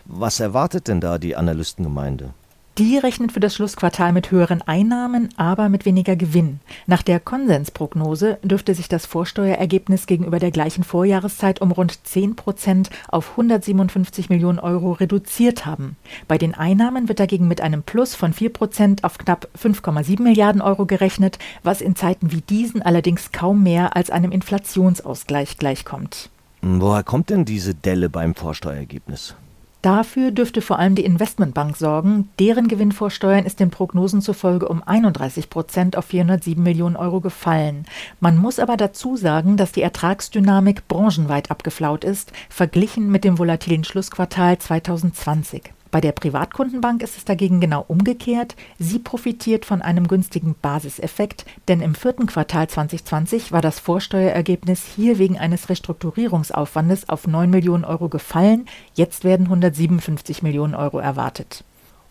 Was 0.09 0.41
erwartet 0.41 0.89
denn 0.89 1.01
da 1.01 1.19
die 1.19 1.37
Analystengemeinde? 1.37 2.33
Die 2.79 2.99
rechnet 2.99 3.33
für 3.33 3.41
das 3.41 3.55
Schlussquartal 3.55 4.13
mit 4.13 4.31
höheren 4.31 4.61
Einnahmen, 4.61 5.31
aber 5.39 5.71
mit 5.71 5.87
weniger 5.87 6.15
Gewinn. 6.15 6.61
Nach 6.87 7.01
der 7.01 7.21
Konsensprognose 7.21 8.37
dürfte 8.43 8.75
sich 8.75 8.87
das 8.87 9.07
Vorsteuerergebnis 9.07 10.07
gegenüber 10.07 10.39
der 10.39 10.51
gleichen 10.51 10.85
Vorjahreszeit 10.85 11.63
um 11.63 11.73
rund 11.73 12.07
10 12.07 12.37
Prozent 12.37 12.91
auf 13.09 13.31
157 13.31 14.29
Millionen 14.29 14.59
Euro 14.59 14.93
reduziert 14.93 15.65
haben. 15.65 15.97
Bei 16.29 16.37
den 16.37 16.53
Einnahmen 16.53 17.09
wird 17.09 17.19
dagegen 17.19 17.49
mit 17.49 17.63
einem 17.63 17.83
Plus 17.83 18.15
von 18.15 18.35
4 18.35 18.53
Prozent 18.53 19.05
auf 19.05 19.17
knapp 19.17 19.49
5,7 19.59 20.21
Milliarden 20.21 20.61
Euro 20.61 20.85
gerechnet, 20.85 21.39
was 21.63 21.81
in 21.81 21.97
Zeiten 21.97 22.31
wie 22.31 22.43
diesen 22.43 22.83
allerdings 22.83 23.33
kaum 23.33 23.63
mehr 23.63 23.97
als 23.97 24.11
einem 24.11 24.33
Inflationsausgleich 24.33 25.57
gleichkommt. 25.57 26.29
Woher 26.61 27.05
kommt 27.05 27.31
denn 27.31 27.47
diese 27.47 27.75
Delle 27.75 28.11
beim 28.11 28.35
Vorsteuerergebnis? 28.35 29.35
Dafür 29.83 30.33
dürfte 30.33 30.63
vor 30.63 30.79
allem 30.79 30.95
die 30.95 31.05
Investmentbank 31.05 31.77
sorgen. 31.77 32.29
Deren 32.41 32.67
Gewinn 32.67 32.93
vor 32.93 33.11
Steuern 33.11 33.45
ist 33.45 33.61
den 33.61 33.71
Prognosen 33.71 34.21
zufolge 34.21 34.69
um 34.69 34.83
31 34.83 35.49
Prozent 35.49 35.97
auf 35.97 36.07
407 36.07 36.61
Millionen 36.63 36.97
Euro 36.97 37.21
gefallen. 37.21 37.85
Man 38.19 38.37
muss 38.37 38.59
aber 38.59 38.77
dazu 38.77 39.17
sagen, 39.17 39.57
dass 39.57 39.73
die 39.73 39.83
Ertragsdynamik 39.83 40.89
branchenweit 40.89 41.51
abgeflaut 41.51 42.05
ist, 42.05 42.33
verglichen 42.49 43.11
mit 43.11 43.23
dem 43.23 43.39
volatilen 43.39 43.85
Schlussquartal 43.85 44.59
2020. 44.59 45.76
Bei 45.91 46.01
der 46.01 46.13
Privatkundenbank 46.13 47.03
ist 47.03 47.17
es 47.17 47.25
dagegen 47.25 47.61
genau 47.61 47.85
umgekehrt. 47.87 48.57
Sie 48.79 48.99
profitiert 48.99 49.65
von 49.65 49.83
einem 49.83 50.09
günstigen 50.09 50.55
Basiseffekt, 50.61 51.47
denn 51.69 51.81
im 51.81 51.95
vierten 51.95 52.27
Quartal 52.27 52.69
2020 52.69 53.53
war 53.53 53.63
das 53.63 53.79
Vorsteuerergebnis 53.79 54.83
hier 54.85 55.19
wegen 55.19 55.39
eines 55.39 55.69
Restrukturierungsaufwandes 55.69 57.09
auf 57.09 57.27
9 57.27 57.49
Millionen 57.49 57.85
Euro 57.85 58.09
gefallen. 58.09 58.67
Jetzt 58.95 59.25
werden 59.25 59.47
157 59.47 60.43
Millionen 60.43 60.75
Euro 60.75 60.99
erwartet. 60.99 61.65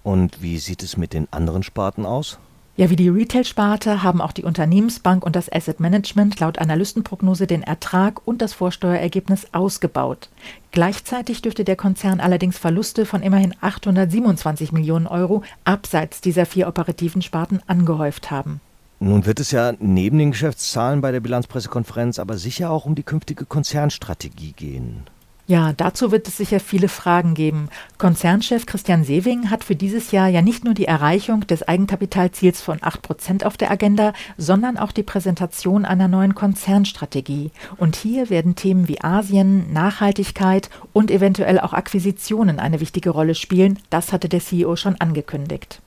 Und 0.03 0.41
wie 0.41 0.59
sieht 0.59 0.83
es 0.83 0.97
mit 0.97 1.13
den 1.13 1.27
anderen 1.31 1.63
Sparten 1.63 2.05
aus? 2.05 2.39
Ja, 2.77 2.89
wie 2.89 2.97
die 2.97 3.07
Retail-Sparte 3.07 4.03
haben 4.03 4.19
auch 4.19 4.33
die 4.33 4.43
Unternehmensbank 4.43 5.25
und 5.25 5.37
das 5.37 5.49
Asset 5.49 5.79
Management 5.79 6.41
laut 6.41 6.59
Analystenprognose 6.59 7.47
den 7.47 7.63
Ertrag 7.63 8.27
und 8.27 8.41
das 8.41 8.51
Vorsteuerergebnis 8.51 9.47
ausgebaut. 9.53 10.27
Gleichzeitig 10.71 11.41
dürfte 11.41 11.63
der 11.63 11.77
Konzern 11.77 12.19
allerdings 12.19 12.57
Verluste 12.57 13.05
von 13.05 13.21
immerhin 13.21 13.55
827 13.61 14.73
Millionen 14.73 15.07
Euro 15.07 15.41
abseits 15.63 16.19
dieser 16.19 16.45
vier 16.45 16.67
operativen 16.67 17.21
Sparten 17.21 17.61
angehäuft 17.65 18.29
haben. 18.29 18.59
Nun 18.99 19.25
wird 19.25 19.39
es 19.39 19.51
ja 19.51 19.71
neben 19.79 20.17
den 20.17 20.31
Geschäftszahlen 20.31 20.99
bei 20.99 21.13
der 21.13 21.21
Bilanzpressekonferenz 21.21 22.19
aber 22.19 22.37
sicher 22.37 22.71
auch 22.71 22.85
um 22.85 22.95
die 22.95 23.03
künftige 23.03 23.45
Konzernstrategie 23.45 24.51
gehen. 24.51 25.03
Ja, 25.47 25.73
dazu 25.73 26.11
wird 26.11 26.27
es 26.27 26.37
sicher 26.37 26.59
viele 26.59 26.87
Fragen 26.87 27.35
geben. 27.35 27.69
Konzernchef 27.99 28.65
Christian 28.65 29.03
Sewing 29.03 29.51
hat 29.51 29.63
für 29.63 29.75
dieses 29.75 30.11
Jahr 30.11 30.27
ja 30.27 30.41
nicht 30.41 30.65
nur 30.65 30.73
die 30.73 30.85
Erreichung 30.85 31.45
des 31.45 31.67
Eigenkapitalziels 31.67 32.61
von 32.61 32.79
8 32.81 33.03
Prozent 33.03 33.45
auf 33.45 33.55
der 33.55 33.69
Agenda, 33.69 34.13
sondern 34.37 34.77
auch 34.77 34.91
die 34.91 35.03
Präsentation 35.03 35.85
einer 35.85 36.07
neuen 36.07 36.33
Konzernstrategie. 36.33 37.51
Und 37.77 37.95
hier 37.95 38.31
werden 38.31 38.55
Themen 38.55 38.87
wie 38.87 39.01
Asien, 39.01 39.71
Nachhaltigkeit 39.71 40.71
und 40.93 41.11
eventuell 41.11 41.59
auch 41.59 41.73
Akquisitionen 41.73 42.59
eine 42.59 42.79
wichtige 42.79 43.11
Rolle 43.11 43.35
spielen. 43.35 43.77
Das 43.91 44.13
hatte 44.13 44.29
der 44.29 44.39
CEO 44.39 44.75
schon 44.75 44.95
angekündigt. 44.99 45.79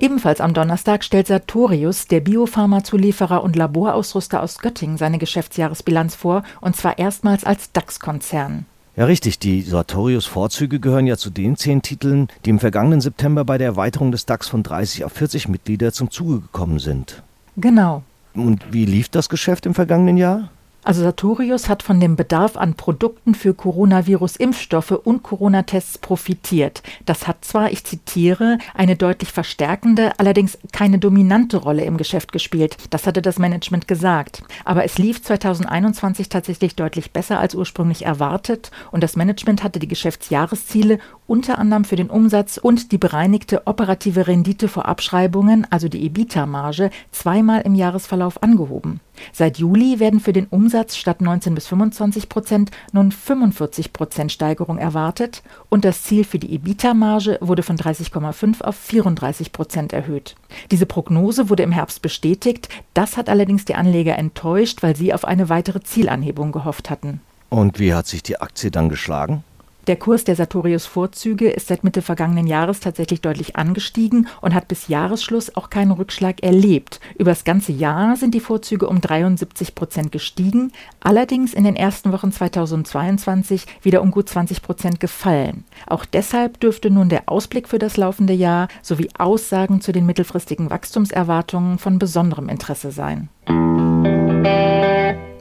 Ebenfalls 0.00 0.40
am 0.40 0.54
Donnerstag 0.54 1.04
stellt 1.04 1.26
Sartorius, 1.26 2.06
der 2.06 2.20
Biopharma-Zulieferer 2.20 3.42
und 3.42 3.56
Laborausrüster 3.56 4.42
aus 4.42 4.58
Göttingen, 4.58 4.96
seine 4.96 5.18
Geschäftsjahresbilanz 5.18 6.14
vor, 6.14 6.44
und 6.60 6.76
zwar 6.76 6.98
erstmals 6.98 7.44
als 7.44 7.72
DAX-Konzern. 7.72 8.64
Ja, 8.96 9.04
richtig. 9.04 9.38
Die 9.38 9.62
Sartorius-Vorzüge 9.62 10.80
gehören 10.80 11.06
ja 11.06 11.16
zu 11.16 11.30
den 11.30 11.56
zehn 11.56 11.82
Titeln, 11.82 12.28
die 12.44 12.50
im 12.50 12.58
vergangenen 12.58 13.00
September 13.00 13.44
bei 13.44 13.56
der 13.56 13.68
Erweiterung 13.68 14.10
des 14.10 14.26
DAX 14.26 14.48
von 14.48 14.62
30 14.64 15.04
auf 15.04 15.12
40 15.12 15.48
Mitglieder 15.48 15.92
zum 15.92 16.10
Zuge 16.10 16.40
gekommen 16.40 16.80
sind. 16.80 17.22
Genau. 17.56 18.02
Und 18.34 18.72
wie 18.72 18.86
lief 18.86 19.08
das 19.08 19.28
Geschäft 19.28 19.66
im 19.66 19.74
vergangenen 19.74 20.16
Jahr? 20.16 20.50
Also 20.84 21.02
Sartorius 21.02 21.68
hat 21.68 21.82
von 21.82 22.00
dem 22.00 22.16
Bedarf 22.16 22.56
an 22.56 22.74
Produkten 22.74 23.34
für 23.34 23.52
Coronavirus-Impfstoffe 23.52 24.92
und 24.92 25.22
Corona-Tests 25.22 25.98
profitiert. 25.98 26.82
Das 27.04 27.26
hat 27.26 27.44
zwar, 27.44 27.70
ich 27.70 27.84
zitiere, 27.84 28.58
eine 28.74 28.96
deutlich 28.96 29.32
verstärkende, 29.32 30.18
allerdings 30.18 30.56
keine 30.72 30.98
dominante 30.98 31.58
Rolle 31.58 31.84
im 31.84 31.96
Geschäft 31.96 32.32
gespielt. 32.32 32.76
Das 32.90 33.06
hatte 33.06 33.20
das 33.20 33.38
Management 33.38 33.88
gesagt. 33.88 34.42
Aber 34.64 34.84
es 34.84 34.98
lief 34.98 35.22
2021 35.22 36.28
tatsächlich 36.28 36.76
deutlich 36.76 37.12
besser 37.12 37.38
als 37.38 37.54
ursprünglich 37.54 38.06
erwartet 38.06 38.70
und 38.90 39.02
das 39.02 39.16
Management 39.16 39.62
hatte 39.62 39.80
die 39.80 39.88
Geschäftsjahresziele 39.88 41.00
unter 41.28 41.58
anderem 41.58 41.84
für 41.84 41.94
den 41.94 42.10
Umsatz 42.10 42.56
und 42.56 42.90
die 42.90 42.98
bereinigte 42.98 43.66
operative 43.66 44.26
Rendite 44.26 44.66
vor 44.66 44.86
Abschreibungen, 44.86 45.66
also 45.70 45.88
die 45.88 46.04
EBITDA-Marge, 46.04 46.90
zweimal 47.12 47.60
im 47.60 47.76
Jahresverlauf 47.76 48.42
angehoben. 48.42 49.00
Seit 49.32 49.58
Juli 49.58 50.00
werden 50.00 50.20
für 50.20 50.32
den 50.32 50.46
Umsatz 50.46 50.96
statt 50.96 51.20
19 51.20 51.54
bis 51.54 51.66
25 51.66 52.28
Prozent 52.28 52.70
nun 52.92 53.12
45 53.12 53.92
Prozent 53.92 54.32
Steigerung 54.32 54.78
erwartet 54.78 55.42
und 55.68 55.84
das 55.84 56.02
Ziel 56.02 56.24
für 56.24 56.38
die 56.38 56.54
EBITDA-Marge 56.54 57.38
wurde 57.40 57.62
von 57.62 57.76
30,5 57.76 58.62
auf 58.62 58.76
34 58.76 59.52
Prozent 59.52 59.92
erhöht. 59.92 60.34
Diese 60.70 60.86
Prognose 60.86 61.50
wurde 61.50 61.62
im 61.62 61.72
Herbst 61.72 62.00
bestätigt, 62.00 62.68
das 62.94 63.16
hat 63.16 63.28
allerdings 63.28 63.66
die 63.66 63.74
Anleger 63.74 64.16
enttäuscht, 64.16 64.82
weil 64.82 64.96
sie 64.96 65.12
auf 65.12 65.24
eine 65.24 65.48
weitere 65.48 65.82
Zielanhebung 65.82 66.52
gehofft 66.52 66.88
hatten. 66.88 67.20
Und 67.50 67.78
wie 67.78 67.94
hat 67.94 68.06
sich 68.06 68.22
die 68.22 68.40
Aktie 68.40 68.70
dann 68.70 68.88
geschlagen? 68.88 69.44
Der 69.88 69.96
Kurs 69.96 70.22
der 70.22 70.36
Sartorius-Vorzüge 70.36 71.48
ist 71.48 71.68
seit 71.68 71.82
Mitte 71.82 72.02
vergangenen 72.02 72.46
Jahres 72.46 72.80
tatsächlich 72.80 73.22
deutlich 73.22 73.56
angestiegen 73.56 74.28
und 74.42 74.52
hat 74.52 74.68
bis 74.68 74.88
Jahresschluss 74.88 75.56
auch 75.56 75.70
keinen 75.70 75.92
Rückschlag 75.92 76.42
erlebt. 76.42 77.00
Über 77.16 77.30
das 77.30 77.44
ganze 77.44 77.72
Jahr 77.72 78.14
sind 78.16 78.34
die 78.34 78.40
Vorzüge 78.40 78.86
um 78.86 79.00
73 79.00 79.74
Prozent 79.74 80.12
gestiegen, 80.12 80.72
allerdings 81.00 81.54
in 81.54 81.64
den 81.64 81.74
ersten 81.74 82.12
Wochen 82.12 82.30
2022 82.30 83.64
wieder 83.80 84.02
um 84.02 84.10
gut 84.10 84.28
20 84.28 84.60
Prozent 84.60 85.00
gefallen. 85.00 85.64
Auch 85.86 86.04
deshalb 86.04 86.60
dürfte 86.60 86.90
nun 86.90 87.08
der 87.08 87.22
Ausblick 87.24 87.66
für 87.66 87.78
das 87.78 87.96
laufende 87.96 88.34
Jahr 88.34 88.68
sowie 88.82 89.08
Aussagen 89.16 89.80
zu 89.80 89.92
den 89.92 90.04
mittelfristigen 90.04 90.68
Wachstumserwartungen 90.68 91.78
von 91.78 91.98
besonderem 91.98 92.50
Interesse 92.50 92.90
sein. 92.90 93.30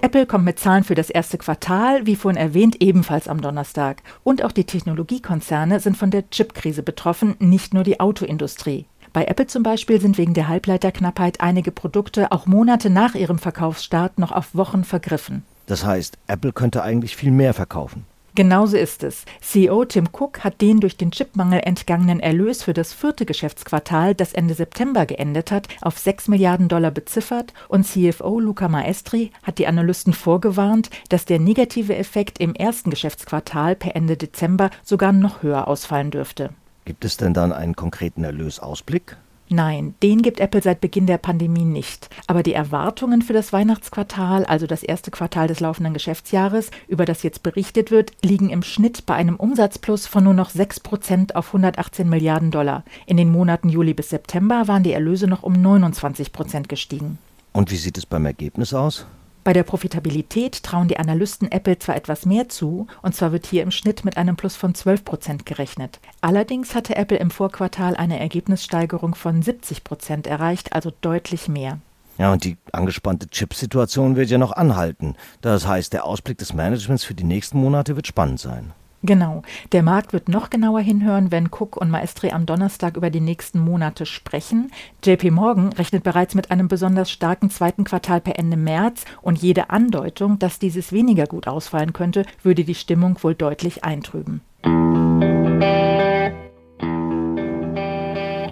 Apple 0.08 0.26
kommt 0.26 0.46
mit 0.46 0.58
Zahlen 0.58 0.86
für 0.86 0.96
das 0.96 1.10
erste 1.10 1.38
Quartal, 1.38 2.06
wie 2.06 2.16
vorhin 2.16 2.40
erwähnt, 2.40 2.82
ebenfalls 2.82 3.28
am 3.28 3.42
Donnerstag. 3.42 4.02
Und 4.24 4.42
auch 4.42 4.54
die 4.54 4.64
Technologiekonzerne 4.64 5.82
sind 5.82 5.98
von 5.98 6.12
der 6.12 6.30
Chipkrise 6.30 6.82
betroffen, 6.82 7.36
nicht 7.40 7.74
nur 7.74 7.84
die 7.84 8.00
Autoindustrie. 8.00 8.86
Bei 9.12 9.26
Apple 9.26 9.48
zum 9.48 9.64
Beispiel 9.64 10.00
sind 10.00 10.18
wegen 10.18 10.34
der 10.34 10.48
Halbleiterknappheit 10.48 11.42
einige 11.42 11.74
Produkte 11.74 12.32
auch 12.32 12.46
Monate 12.46 12.90
nach 12.90 13.16
ihrem 13.16 13.38
Verkaufsstart 13.38 14.18
noch 14.18 14.32
auf 14.32 14.56
Wochen 14.56 14.86
vergriffen. 14.86 15.44
Das 15.66 15.86
heißt, 15.86 16.18
Apple 16.28 16.54
könnte 16.54 16.84
eigentlich 16.84 17.18
viel 17.18 17.32
mehr 17.32 17.54
verkaufen. 17.54 18.06
Genauso 18.38 18.78
ist 18.78 19.02
es. 19.02 19.26
CEO 19.42 19.84
Tim 19.86 20.10
Cook 20.12 20.44
hat 20.44 20.62
den 20.62 20.80
durch 20.80 20.96
den 20.96 21.10
Chipmangel 21.10 21.60
entgangenen 21.64 22.20
Erlös 22.20 22.62
für 22.62 22.74
das 22.74 22.94
vierte 22.94 23.26
Geschäftsquartal, 23.26 24.14
das 24.14 24.32
Ende 24.32 24.54
September 24.54 25.08
geendet 25.08 25.50
hat, 25.50 25.68
auf 25.82 25.98
6 25.98 26.28
Milliarden 26.28 26.68
Dollar 26.68 26.92
beziffert 26.92 27.56
und 27.68 27.88
CFO 27.88 28.40
Luca 28.40 28.68
Maestri 28.68 29.32
hat 29.42 29.58
die 29.58 29.66
Analysten 29.66 30.14
vorgewarnt, 30.14 30.92
dass 31.10 31.26
der 31.26 31.40
negative 31.40 31.96
Effekt 31.96 32.40
im 32.40 32.54
ersten 32.54 32.92
Geschäftsquartal 32.92 33.76
per 33.76 33.96
Ende 33.96 34.18
Dezember 34.18 34.70
sogar 34.84 35.14
noch 35.14 35.42
höher 35.42 35.68
ausfallen 35.68 36.12
dürfte. 36.12 36.52
Gibt 36.86 37.06
es 37.06 37.18
denn 37.18 37.34
dann 37.34 37.52
einen 37.52 37.76
konkreten 37.76 38.24
Erlösausblick? 38.24 39.18
Nein, 39.50 39.96
den 40.04 40.22
gibt 40.22 40.42
Apple 40.42 40.62
seit 40.62 40.82
Beginn 40.82 41.08
der 41.08 41.18
Pandemie 41.18 41.64
nicht. 41.64 42.10
Aber 42.28 42.44
die 42.44 42.54
Erwartungen 42.54 43.22
für 43.22 43.32
das 43.32 43.54
Weihnachtsquartal, 43.54 44.46
also 44.46 44.68
das 44.68 44.84
erste 44.84 45.10
Quartal 45.10 45.48
des 45.48 45.62
laufenden 45.62 45.94
Geschäftsjahres, 45.94 46.70
über 46.88 47.06
das 47.06 47.24
jetzt 47.24 47.44
berichtet 47.44 47.90
wird, 47.90 48.12
liegen 48.22 48.50
im 48.50 48.62
Schnitt 48.62 49.06
bei 49.06 49.16
einem 49.16 49.38
Umsatzplus 49.38 50.06
von 50.06 50.26
nur 50.26 50.34
noch 50.34 50.50
6 50.50 50.82
Prozent 50.82 51.36
auf 51.36 51.48
118 51.48 52.10
Milliarden 52.10 52.52
Dollar. 52.52 52.84
In 53.06 53.16
den 53.16 53.32
Monaten 53.32 53.70
Juli 53.70 53.94
bis 53.94 54.10
September 54.10 54.68
waren 54.68 54.84
die 54.84 54.94
Erlöse 54.94 55.28
noch 55.28 55.44
um 55.44 55.54
29 55.54 56.34
Prozent 56.34 56.68
gestiegen. 56.68 57.18
Und 57.54 57.72
wie 57.72 57.78
sieht 57.78 57.98
es 57.98 58.06
beim 58.06 58.26
Ergebnis 58.26 58.74
aus? 58.74 59.06
Bei 59.48 59.54
der 59.54 59.64
Profitabilität 59.64 60.62
trauen 60.62 60.90
die 60.90 61.00
Analysten 61.00 61.50
Apple 61.50 61.80
zwar 61.80 61.96
etwas 61.96 62.26
mehr 62.26 62.50
zu, 62.50 62.86
und 63.02 63.16
zwar 63.16 63.32
wird 63.32 63.46
hier 63.46 63.64
im 63.64 63.72
Schnitt 63.72 64.04
mit 64.04 64.18
einem 64.18 64.36
Plus 64.36 64.58
von 64.58 64.76
12 64.76 65.06
Prozent 65.06 65.46
gerechnet. 65.46 66.02
Allerdings 66.20 66.76
hatte 66.76 66.98
Apple 66.98 67.16
im 67.18 67.32
Vorquartal 67.32 67.96
eine 67.96 68.20
Ergebnissteigerung 68.20 69.16
von 69.16 69.42
70 69.42 69.86
Prozent 69.86 70.28
erreicht, 70.28 70.74
also 70.74 70.92
deutlich 71.00 71.48
mehr. 71.48 71.80
Ja, 72.18 72.34
und 72.34 72.44
die 72.44 72.58
angespannte 72.74 73.30
Chip-Situation 73.30 74.18
wird 74.18 74.30
ja 74.30 74.38
noch 74.38 74.52
anhalten. 74.52 75.16
Das 75.40 75.66
heißt, 75.66 75.94
der 75.94 76.04
Ausblick 76.04 76.40
des 76.40 76.54
Managements 76.54 77.06
für 77.06 77.14
die 77.14 77.24
nächsten 77.24 77.58
Monate 77.58 77.96
wird 77.96 78.06
spannend 78.06 78.42
sein. 78.42 78.74
Genau. 79.04 79.44
Der 79.72 79.84
Markt 79.84 80.12
wird 80.12 80.28
noch 80.28 80.50
genauer 80.50 80.80
hinhören, 80.80 81.32
wenn 81.32 81.48
Cook 81.48 81.78
und 81.78 81.90
Maestri 81.90 82.32
am 82.32 82.46
Donnerstag 82.46 82.98
über 82.98 83.10
die 83.10 83.22
nächsten 83.22 83.60
Monate 83.60 84.06
sprechen. 84.06 84.72
JP 85.04 85.32
Morgan 85.32 85.74
rechnet 85.74 86.04
bereits 86.04 86.34
mit 86.34 86.50
einem 86.50 86.68
besonders 86.68 87.12
starken 87.12 87.50
zweiten 87.50 87.84
Quartal 87.84 88.22
per 88.22 88.40
Ende 88.40 88.58
März 88.58 89.06
und 89.22 89.40
jede 89.40 89.70
Andeutung, 89.70 90.40
dass 90.40 90.60
dieses 90.60 90.92
weniger 90.92 91.26
gut 91.28 91.48
ausfallen 91.48 91.94
könnte, 91.94 92.26
würde 92.42 92.64
die 92.64 92.76
Stimmung 92.76 93.18
wohl 93.22 93.36
deutlich 93.36 93.84
eintrüben. 93.84 94.42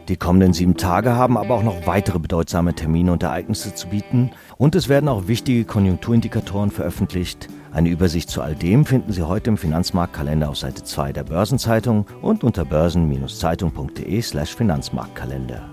Die 0.08 0.18
kommenden 0.18 0.54
sieben 0.54 0.78
Tage 0.78 1.16
haben 1.16 1.36
aber 1.36 1.56
auch 1.56 1.64
noch 1.64 1.88
weitere 1.88 2.20
bedeutsame 2.20 2.76
Termine 2.76 3.12
und 3.12 3.24
Ereignisse 3.24 3.74
zu 3.74 3.88
bieten 3.88 4.32
und 4.58 4.76
es 4.76 4.90
werden 4.90 5.10
auch 5.10 5.28
wichtige 5.28 5.66
Konjunkturindikatoren 5.66 6.72
veröffentlicht. 6.72 7.48
Eine 7.72 7.90
Übersicht 7.90 8.30
zu 8.30 8.42
all 8.42 8.56
dem 8.56 8.86
finden 8.86 9.12
Sie 9.12 9.24
heute 9.24 9.50
im 9.50 9.58
Finanzmarktkalender 9.58 10.50
auf 10.50 10.58
Seite 10.58 10.84
2 10.84 11.12
der 11.12 11.24
Börsenzeitung 11.24 12.06
und 12.22 12.44
unter 12.44 12.64
börsen-zeitung.de/slash 12.64 14.56
Finanzmarktkalender. 14.56 15.70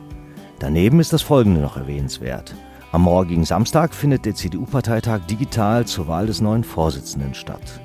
Daneben 0.58 1.00
ist 1.00 1.12
das 1.12 1.22
folgende 1.22 1.60
noch 1.60 1.76
erwähnenswert. 1.76 2.54
Am 2.90 3.02
morgigen 3.02 3.44
Samstag 3.44 3.94
findet 3.94 4.26
der 4.26 4.34
CDU-Parteitag 4.34 5.20
digital 5.30 5.86
zur 5.86 6.08
Wahl 6.08 6.26
des 6.26 6.40
neuen 6.40 6.64
Vorsitzenden 6.64 7.34
statt. 7.34 7.80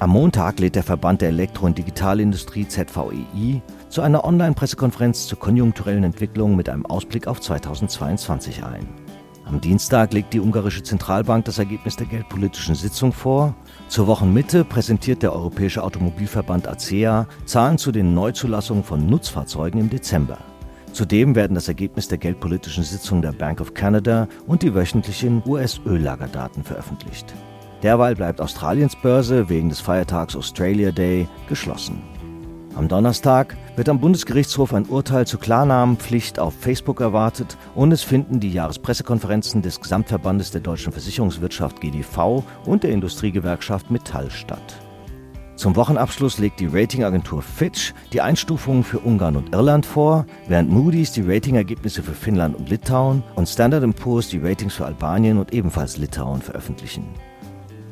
Am 0.00 0.10
Montag 0.10 0.58
lädt 0.58 0.74
der 0.74 0.82
Verband 0.82 1.22
der 1.22 1.28
Elektro- 1.28 1.66
und 1.66 1.78
Digitalindustrie 1.78 2.66
ZVEI 2.66 3.62
zu 3.88 4.02
einer 4.02 4.24
Online-Pressekonferenz 4.24 5.28
zur 5.28 5.38
konjunkturellen 5.38 6.04
Entwicklung 6.04 6.56
mit 6.56 6.68
einem 6.68 6.84
Ausblick 6.84 7.28
auf 7.28 7.40
2022 7.40 8.64
ein. 8.64 8.86
Am 9.46 9.60
Dienstag 9.60 10.14
legt 10.14 10.32
die 10.32 10.40
ungarische 10.40 10.82
Zentralbank 10.82 11.44
das 11.44 11.58
Ergebnis 11.58 11.96
der 11.96 12.06
geldpolitischen 12.06 12.74
Sitzung 12.74 13.12
vor. 13.12 13.54
Zur 13.88 14.06
Wochenmitte 14.06 14.64
präsentiert 14.64 15.22
der 15.22 15.34
Europäische 15.34 15.82
Automobilverband 15.82 16.66
ACEA 16.66 17.26
Zahlen 17.44 17.76
zu 17.76 17.92
den 17.92 18.14
Neuzulassungen 18.14 18.84
von 18.84 19.06
Nutzfahrzeugen 19.06 19.80
im 19.80 19.90
Dezember. 19.90 20.38
Zudem 20.92 21.34
werden 21.34 21.54
das 21.54 21.68
Ergebnis 21.68 22.08
der 22.08 22.18
geldpolitischen 22.18 22.84
Sitzung 22.84 23.20
der 23.20 23.32
Bank 23.32 23.60
of 23.60 23.74
Canada 23.74 24.28
und 24.46 24.62
die 24.62 24.74
wöchentlichen 24.74 25.42
US-Öllagerdaten 25.46 26.64
veröffentlicht. 26.64 27.34
Derweil 27.82 28.14
bleibt 28.14 28.40
Australiens 28.40 28.96
Börse 28.96 29.48
wegen 29.50 29.68
des 29.68 29.80
Feiertags 29.80 30.36
Australia 30.36 30.90
Day 30.90 31.28
geschlossen. 31.48 32.13
Am 32.76 32.88
Donnerstag 32.88 33.56
wird 33.76 33.88
am 33.88 34.00
Bundesgerichtshof 34.00 34.74
ein 34.74 34.86
Urteil 34.86 35.28
zur 35.28 35.38
Klarnamenpflicht 35.38 36.40
auf 36.40 36.54
Facebook 36.54 37.00
erwartet 37.00 37.56
und 37.76 37.92
es 37.92 38.02
finden 38.02 38.40
die 38.40 38.50
Jahrespressekonferenzen 38.50 39.62
des 39.62 39.80
Gesamtverbandes 39.80 40.50
der 40.50 40.60
deutschen 40.60 40.92
Versicherungswirtschaft 40.92 41.80
GDV 41.80 42.42
und 42.66 42.82
der 42.82 42.90
Industriegewerkschaft 42.90 43.92
Metall 43.92 44.28
statt. 44.28 44.80
Zum 45.54 45.76
Wochenabschluss 45.76 46.38
legt 46.38 46.58
die 46.58 46.66
Ratingagentur 46.66 47.42
Fitch 47.42 47.94
die 48.12 48.20
Einstufungen 48.20 48.82
für 48.82 48.98
Ungarn 48.98 49.36
und 49.36 49.54
Irland 49.54 49.86
vor, 49.86 50.26
während 50.48 50.68
Moody's 50.68 51.12
die 51.12 51.22
Ratingergebnisse 51.22 52.02
für 52.02 52.12
Finnland 52.12 52.56
und 52.56 52.70
Litauen 52.70 53.22
und 53.36 53.48
Standard 53.48 53.84
Poor's 53.94 54.30
die 54.30 54.38
Ratings 54.38 54.74
für 54.74 54.86
Albanien 54.86 55.38
und 55.38 55.52
ebenfalls 55.52 55.96
Litauen 55.96 56.42
veröffentlichen. 56.42 57.06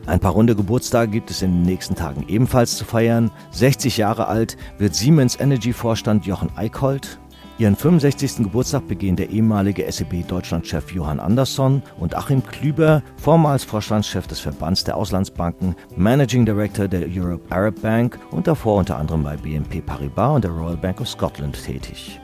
Ein 0.06 0.18
paar 0.18 0.32
runde 0.32 0.56
Geburtstage 0.56 1.12
gibt 1.12 1.30
es 1.30 1.42
in 1.42 1.52
den 1.52 1.62
nächsten 1.62 1.94
Tagen 1.94 2.25
ebenfalls 2.26 2.76
zu 2.76 2.85
feiern. 2.85 3.30
60 3.52 3.99
Jahre 3.99 4.26
alt 4.26 4.56
wird 4.78 4.97
Siemens 4.97 5.38
Energy 5.38 5.73
Vorstand 5.73 6.26
Jochen 6.26 6.50
Eickholt. 6.56 7.21
Ihren 7.59 7.76
65. 7.76 8.38
Geburtstag 8.38 8.88
begehen 8.88 9.14
der 9.14 9.30
ehemalige 9.30 9.90
SEB-Deutschlandchef 9.90 10.90
Johann 10.92 11.21
Andersson 11.21 11.82
und 12.00 12.16
Achim 12.16 12.42
Klüber, 12.44 13.02
vormals 13.16 13.62
Vorstandschef 13.62 14.26
des 14.26 14.40
Verbands 14.40 14.82
der 14.82 14.97
Auslandsbanken, 14.97 15.76
Managing 15.94 16.44
Director 16.44 16.88
der 16.88 17.06
Europe 17.09 17.44
Arab 17.50 17.80
Bank 17.80 18.18
und 18.32 18.49
davor 18.49 18.78
unter 18.78 18.97
anderem 18.97 19.23
bei 19.23 19.37
BNP 19.37 19.82
Paribas 19.82 20.35
und 20.35 20.44
der 20.44 20.50
Royal 20.50 20.76
Bank 20.76 21.00
of 21.00 21.09
Scotland 21.09 21.62
tätig. 21.62 22.18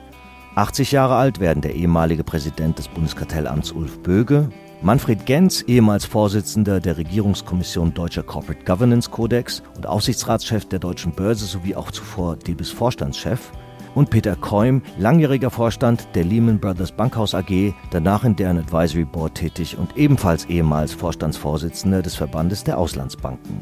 80 0.55 0.91
Jahre 0.91 1.15
alt 1.15 1.39
werden 1.39 1.61
der 1.61 1.75
ehemalige 1.75 2.25
Präsident 2.25 2.77
des 2.77 2.89
Bundeskartellamts 2.89 3.71
Ulf 3.71 3.99
Böge, 3.99 4.49
Manfred 4.81 5.25
Genz, 5.25 5.61
ehemals 5.67 6.05
Vorsitzender 6.05 6.79
der 6.79 6.95
Regierungskommission 6.95 7.93
Deutscher 7.93 8.23
Corporate 8.23 8.63
Governance 8.63 9.09
Codex 9.09 9.61
und 9.75 9.85
Aufsichtsratschef 9.85 10.69
der 10.69 10.79
Deutschen 10.79 11.11
Börse 11.11 11.45
sowie 11.45 11.75
auch 11.75 11.91
zuvor 11.91 12.37
DEBIS 12.37 12.71
Vorstandschef, 12.71 13.51
und 13.95 14.09
Peter 14.09 14.37
Keum, 14.37 14.81
langjähriger 14.97 15.49
Vorstand 15.49 16.07
der 16.15 16.23
Lehman 16.23 16.59
Brothers 16.59 16.93
Bankhaus 16.93 17.35
AG, 17.35 17.73
danach 17.91 18.23
in 18.23 18.37
deren 18.37 18.59
Advisory 18.59 19.03
Board 19.03 19.35
tätig 19.35 19.77
und 19.77 19.97
ebenfalls 19.97 20.45
ehemals 20.45 20.93
Vorstandsvorsitzender 20.93 22.01
des 22.01 22.15
Verbandes 22.15 22.63
der 22.63 22.77
Auslandsbanken. 22.77 23.61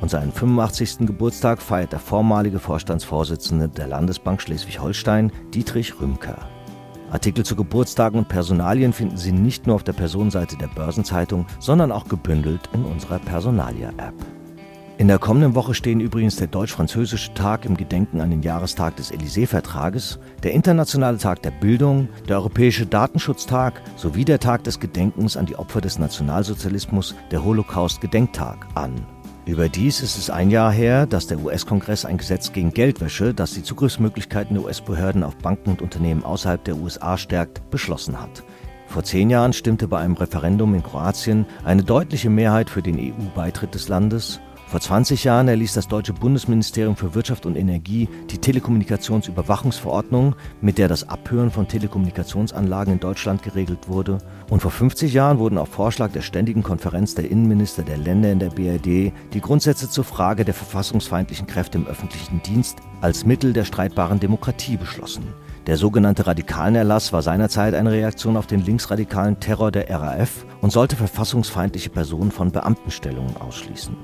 Und 0.00 0.10
seinen 0.10 0.32
85. 0.32 1.06
Geburtstag 1.06 1.60
feiert 1.60 1.92
der 1.92 1.98
vormalige 1.98 2.60
Vorstandsvorsitzende 2.60 3.68
der 3.68 3.88
Landesbank 3.88 4.40
Schleswig-Holstein, 4.40 5.30
Dietrich 5.52 6.00
Rümker. 6.00 6.38
Artikel 7.10 7.44
zu 7.44 7.56
Geburtstagen 7.56 8.18
und 8.18 8.28
Personalien 8.28 8.92
finden 8.92 9.16
Sie 9.16 9.32
nicht 9.32 9.66
nur 9.66 9.76
auf 9.76 9.84
der 9.84 9.92
Personenseite 9.92 10.56
der 10.56 10.68
Börsenzeitung, 10.68 11.46
sondern 11.58 11.92
auch 11.92 12.08
gebündelt 12.08 12.68
in 12.72 12.84
unserer 12.84 13.18
Personalia-App. 13.18 14.14
In 14.98 15.06
der 15.06 15.20
kommenden 15.20 15.54
Woche 15.54 15.74
stehen 15.74 16.00
übrigens 16.00 16.36
der 16.36 16.48
Deutsch-Französische 16.48 17.32
Tag 17.32 17.64
im 17.64 17.76
Gedenken 17.76 18.20
an 18.20 18.30
den 18.30 18.42
Jahrestag 18.42 18.96
des 18.96 19.12
Élysée-Vertrages, 19.12 20.18
der 20.42 20.54
Internationale 20.54 21.18
Tag 21.18 21.40
der 21.42 21.52
Bildung, 21.52 22.08
der 22.28 22.38
Europäische 22.38 22.84
Datenschutztag 22.84 23.80
sowie 23.94 24.24
der 24.24 24.40
Tag 24.40 24.64
des 24.64 24.80
Gedenkens 24.80 25.36
an 25.36 25.46
die 25.46 25.54
Opfer 25.54 25.80
des 25.80 26.00
Nationalsozialismus, 26.00 27.14
der 27.30 27.44
Holocaust-Gedenktag, 27.44 28.66
an. 28.74 29.06
Überdies 29.48 30.02
ist 30.02 30.18
es 30.18 30.28
ein 30.28 30.50
Jahr 30.50 30.70
her, 30.70 31.06
dass 31.06 31.26
der 31.26 31.38
US-Kongress 31.38 32.04
ein 32.04 32.18
Gesetz 32.18 32.52
gegen 32.52 32.70
Geldwäsche, 32.70 33.32
das 33.32 33.54
die 33.54 33.62
Zugriffsmöglichkeiten 33.62 34.54
der 34.54 34.64
US-Behörden 34.64 35.24
auf 35.24 35.36
Banken 35.36 35.70
und 35.70 35.80
Unternehmen 35.80 36.22
außerhalb 36.22 36.62
der 36.64 36.76
USA 36.76 37.16
stärkt, 37.16 37.70
beschlossen 37.70 38.20
hat. 38.20 38.44
Vor 38.88 39.04
zehn 39.04 39.30
Jahren 39.30 39.54
stimmte 39.54 39.88
bei 39.88 40.00
einem 40.00 40.16
Referendum 40.16 40.74
in 40.74 40.82
Kroatien 40.82 41.46
eine 41.64 41.82
deutliche 41.82 42.28
Mehrheit 42.28 42.68
für 42.68 42.82
den 42.82 42.98
EU-Beitritt 42.98 43.74
des 43.74 43.88
Landes 43.88 44.38
vor 44.68 44.80
20 44.80 45.24
Jahren 45.24 45.48
erließ 45.48 45.72
das 45.72 45.88
deutsche 45.88 46.12
Bundesministerium 46.12 46.94
für 46.94 47.14
Wirtschaft 47.14 47.46
und 47.46 47.56
Energie 47.56 48.06
die 48.30 48.36
Telekommunikationsüberwachungsverordnung, 48.36 50.34
mit 50.60 50.76
der 50.76 50.88
das 50.88 51.08
Abhören 51.08 51.50
von 51.50 51.66
Telekommunikationsanlagen 51.66 52.92
in 52.92 53.00
Deutschland 53.00 53.42
geregelt 53.42 53.88
wurde. 53.88 54.18
Und 54.50 54.60
vor 54.60 54.70
50 54.70 55.14
Jahren 55.14 55.38
wurden 55.38 55.56
auf 55.56 55.70
Vorschlag 55.70 56.12
der 56.12 56.20
Ständigen 56.20 56.62
Konferenz 56.62 57.14
der 57.14 57.30
Innenminister 57.30 57.82
der 57.82 57.96
Länder 57.96 58.30
in 58.30 58.40
der 58.40 58.50
BRD 58.50 59.14
die 59.32 59.40
Grundsätze 59.40 59.88
zur 59.88 60.04
Frage 60.04 60.44
der 60.44 60.52
verfassungsfeindlichen 60.52 61.46
Kräfte 61.46 61.78
im 61.78 61.86
öffentlichen 61.86 62.42
Dienst 62.42 62.76
als 63.00 63.24
Mittel 63.24 63.54
der 63.54 63.64
streitbaren 63.64 64.20
Demokratie 64.20 64.76
beschlossen. 64.76 65.32
Der 65.66 65.78
sogenannte 65.78 66.26
Radikalenerlass 66.26 67.10
war 67.14 67.22
seinerzeit 67.22 67.72
eine 67.72 67.92
Reaktion 67.92 68.36
auf 68.36 68.46
den 68.46 68.62
linksradikalen 68.62 69.40
Terror 69.40 69.70
der 69.70 69.88
RAF 69.88 70.44
und 70.60 70.72
sollte 70.72 70.96
verfassungsfeindliche 70.96 71.88
Personen 71.88 72.30
von 72.30 72.52
Beamtenstellungen 72.52 73.38
ausschließen. 73.38 73.96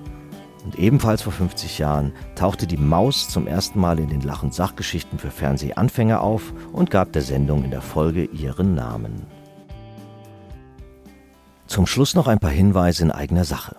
Und 0.64 0.78
ebenfalls 0.78 1.20
vor 1.22 1.32
50 1.32 1.78
Jahren 1.78 2.12
tauchte 2.34 2.66
die 2.66 2.78
Maus 2.78 3.28
zum 3.28 3.46
ersten 3.46 3.78
Mal 3.78 3.98
in 3.98 4.08
den 4.08 4.22
Lach- 4.22 4.42
und 4.42 4.54
Sachgeschichten 4.54 5.18
für 5.18 5.30
Fernsehanfänger 5.30 6.22
auf 6.22 6.54
und 6.72 6.90
gab 6.90 7.12
der 7.12 7.22
Sendung 7.22 7.64
in 7.64 7.70
der 7.70 7.82
Folge 7.82 8.24
ihren 8.24 8.74
Namen. 8.74 9.26
Zum 11.66 11.86
Schluss 11.86 12.14
noch 12.14 12.28
ein 12.28 12.38
paar 12.38 12.50
Hinweise 12.50 13.02
in 13.02 13.10
eigener 13.10 13.44
Sache. 13.44 13.76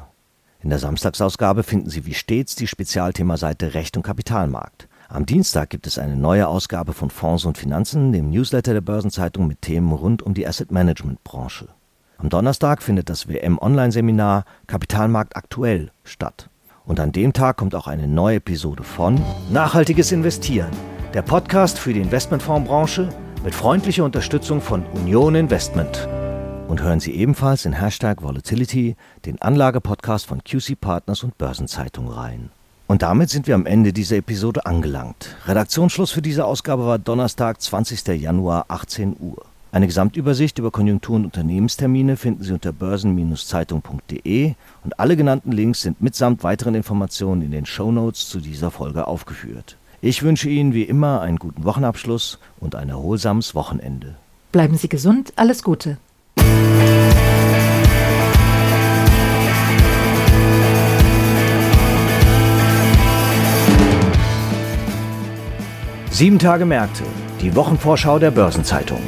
In 0.62 0.70
der 0.70 0.80
Samstagsausgabe 0.80 1.64
finden 1.64 1.90
Sie 1.90 2.06
wie 2.06 2.14
stets 2.14 2.56
die 2.56 2.68
Spezialthemaseite 2.68 3.74
Recht 3.74 3.98
und 3.98 4.04
Kapitalmarkt. 4.04 4.88
Am 5.08 5.26
Dienstag 5.26 5.70
gibt 5.70 5.86
es 5.88 6.00
eine 6.00 6.16
neue 6.16 6.48
Ausgabe 6.48 6.94
von 6.94 7.10
Fonds 7.10 7.46
und 7.46 7.58
Finanzen, 7.58 8.12
dem 8.12 8.32
Newsletter 8.32 8.74
der 8.74 8.82
Börsenzeitung 8.82 9.48
mit 9.48 9.62
Themen 9.62 9.92
rund 9.92 10.24
um 10.24 10.34
die 10.34 10.48
Asset 10.48 10.72
Management 10.72 11.24
Branche. 11.24 11.68
Am 12.18 12.30
Donnerstag 12.30 12.82
findet 12.82 13.10
das 13.10 13.28
WM 13.28 13.60
Online 13.60 13.92
Seminar 13.92 14.46
Kapitalmarkt 14.68 15.36
aktuell 15.36 15.92
statt. 16.04 16.50
Und 16.86 17.00
an 17.00 17.12
dem 17.12 17.34
Tag 17.34 17.58
kommt 17.58 17.74
auch 17.74 17.88
eine 17.88 18.08
neue 18.08 18.38
Episode 18.38 18.84
von 18.84 19.20
Nachhaltiges 19.52 20.12
Investieren, 20.12 20.70
der 21.14 21.24
Podcast 21.24 21.80
für 21.80 21.94
die 21.94 22.00
Investmentfondsbranche 22.02 23.10
mit 23.44 23.56
freundlicher 23.56 24.06
Unterstützung 24.06 24.62
von 24.62 24.86
Union 24.94 25.34
Investment. 25.34 26.08
Und 26.68 26.82
hören 26.82 27.00
Sie 27.00 27.14
ebenfalls 27.16 27.66
in 27.66 27.74
Hashtag 27.74 28.22
Volatility 28.22 28.96
den 29.26 29.42
Anlagepodcast 29.42 30.28
von 30.28 30.44
QC 30.44 30.80
Partners 30.80 31.24
und 31.24 31.38
Börsenzeitung 31.38 32.08
rein. 32.08 32.50
Und 32.88 33.02
damit 33.02 33.32
sind 33.32 33.48
wir 33.48 33.56
am 33.56 33.66
Ende 33.66 33.92
dieser 33.92 34.18
Episode 34.18 34.68
angelangt. 34.68 35.36
Redaktionsschluss 35.48 36.12
für 36.12 36.22
diese 36.22 36.46
Ausgabe 36.46 36.86
war 36.86 37.00
Donnerstag, 37.00 37.62
20. 37.62 38.08
Januar, 38.22 38.66
18 38.68 39.16
Uhr. 39.20 39.44
Eine 39.76 39.88
Gesamtübersicht 39.88 40.58
über 40.58 40.72
Konjunktur- 40.72 41.18
und 41.18 41.26
Unternehmenstermine 41.26 42.16
finden 42.16 42.46
Sie 42.46 42.54
unter 42.54 42.72
börsen-zeitung.de 42.72 44.54
und 44.86 45.00
alle 45.02 45.18
genannten 45.18 45.52
Links 45.52 45.82
sind 45.82 46.02
mitsamt 46.02 46.46
weiteren 46.46 46.76
Informationen 46.76 47.42
in 47.42 47.52
den 47.52 47.66
Show 47.66 47.92
Notes 47.92 48.30
zu 48.30 48.40
dieser 48.40 48.72
Folge 48.72 49.06
aufgeführt. 49.06 49.76
Ich 50.00 50.24
wünsche 50.24 50.48
Ihnen 50.48 50.74
wie 50.74 50.84
immer 50.84 51.20
einen 51.20 51.36
guten 51.36 51.66
Wochenabschluss 51.66 52.40
und 52.62 52.74
ein 52.74 52.88
erholsames 52.88 53.54
Wochenende. 53.54 54.16
Bleiben 54.54 54.78
Sie 54.78 54.88
gesund, 54.88 55.34
alles 55.36 55.62
Gute. 55.62 55.98
Sieben 66.12 66.40
Tage 66.40 66.64
Märkte, 66.64 67.04
die 67.42 67.54
Wochenvorschau 67.58 68.20
der 68.20 68.32
Börsenzeitung. 68.32 69.02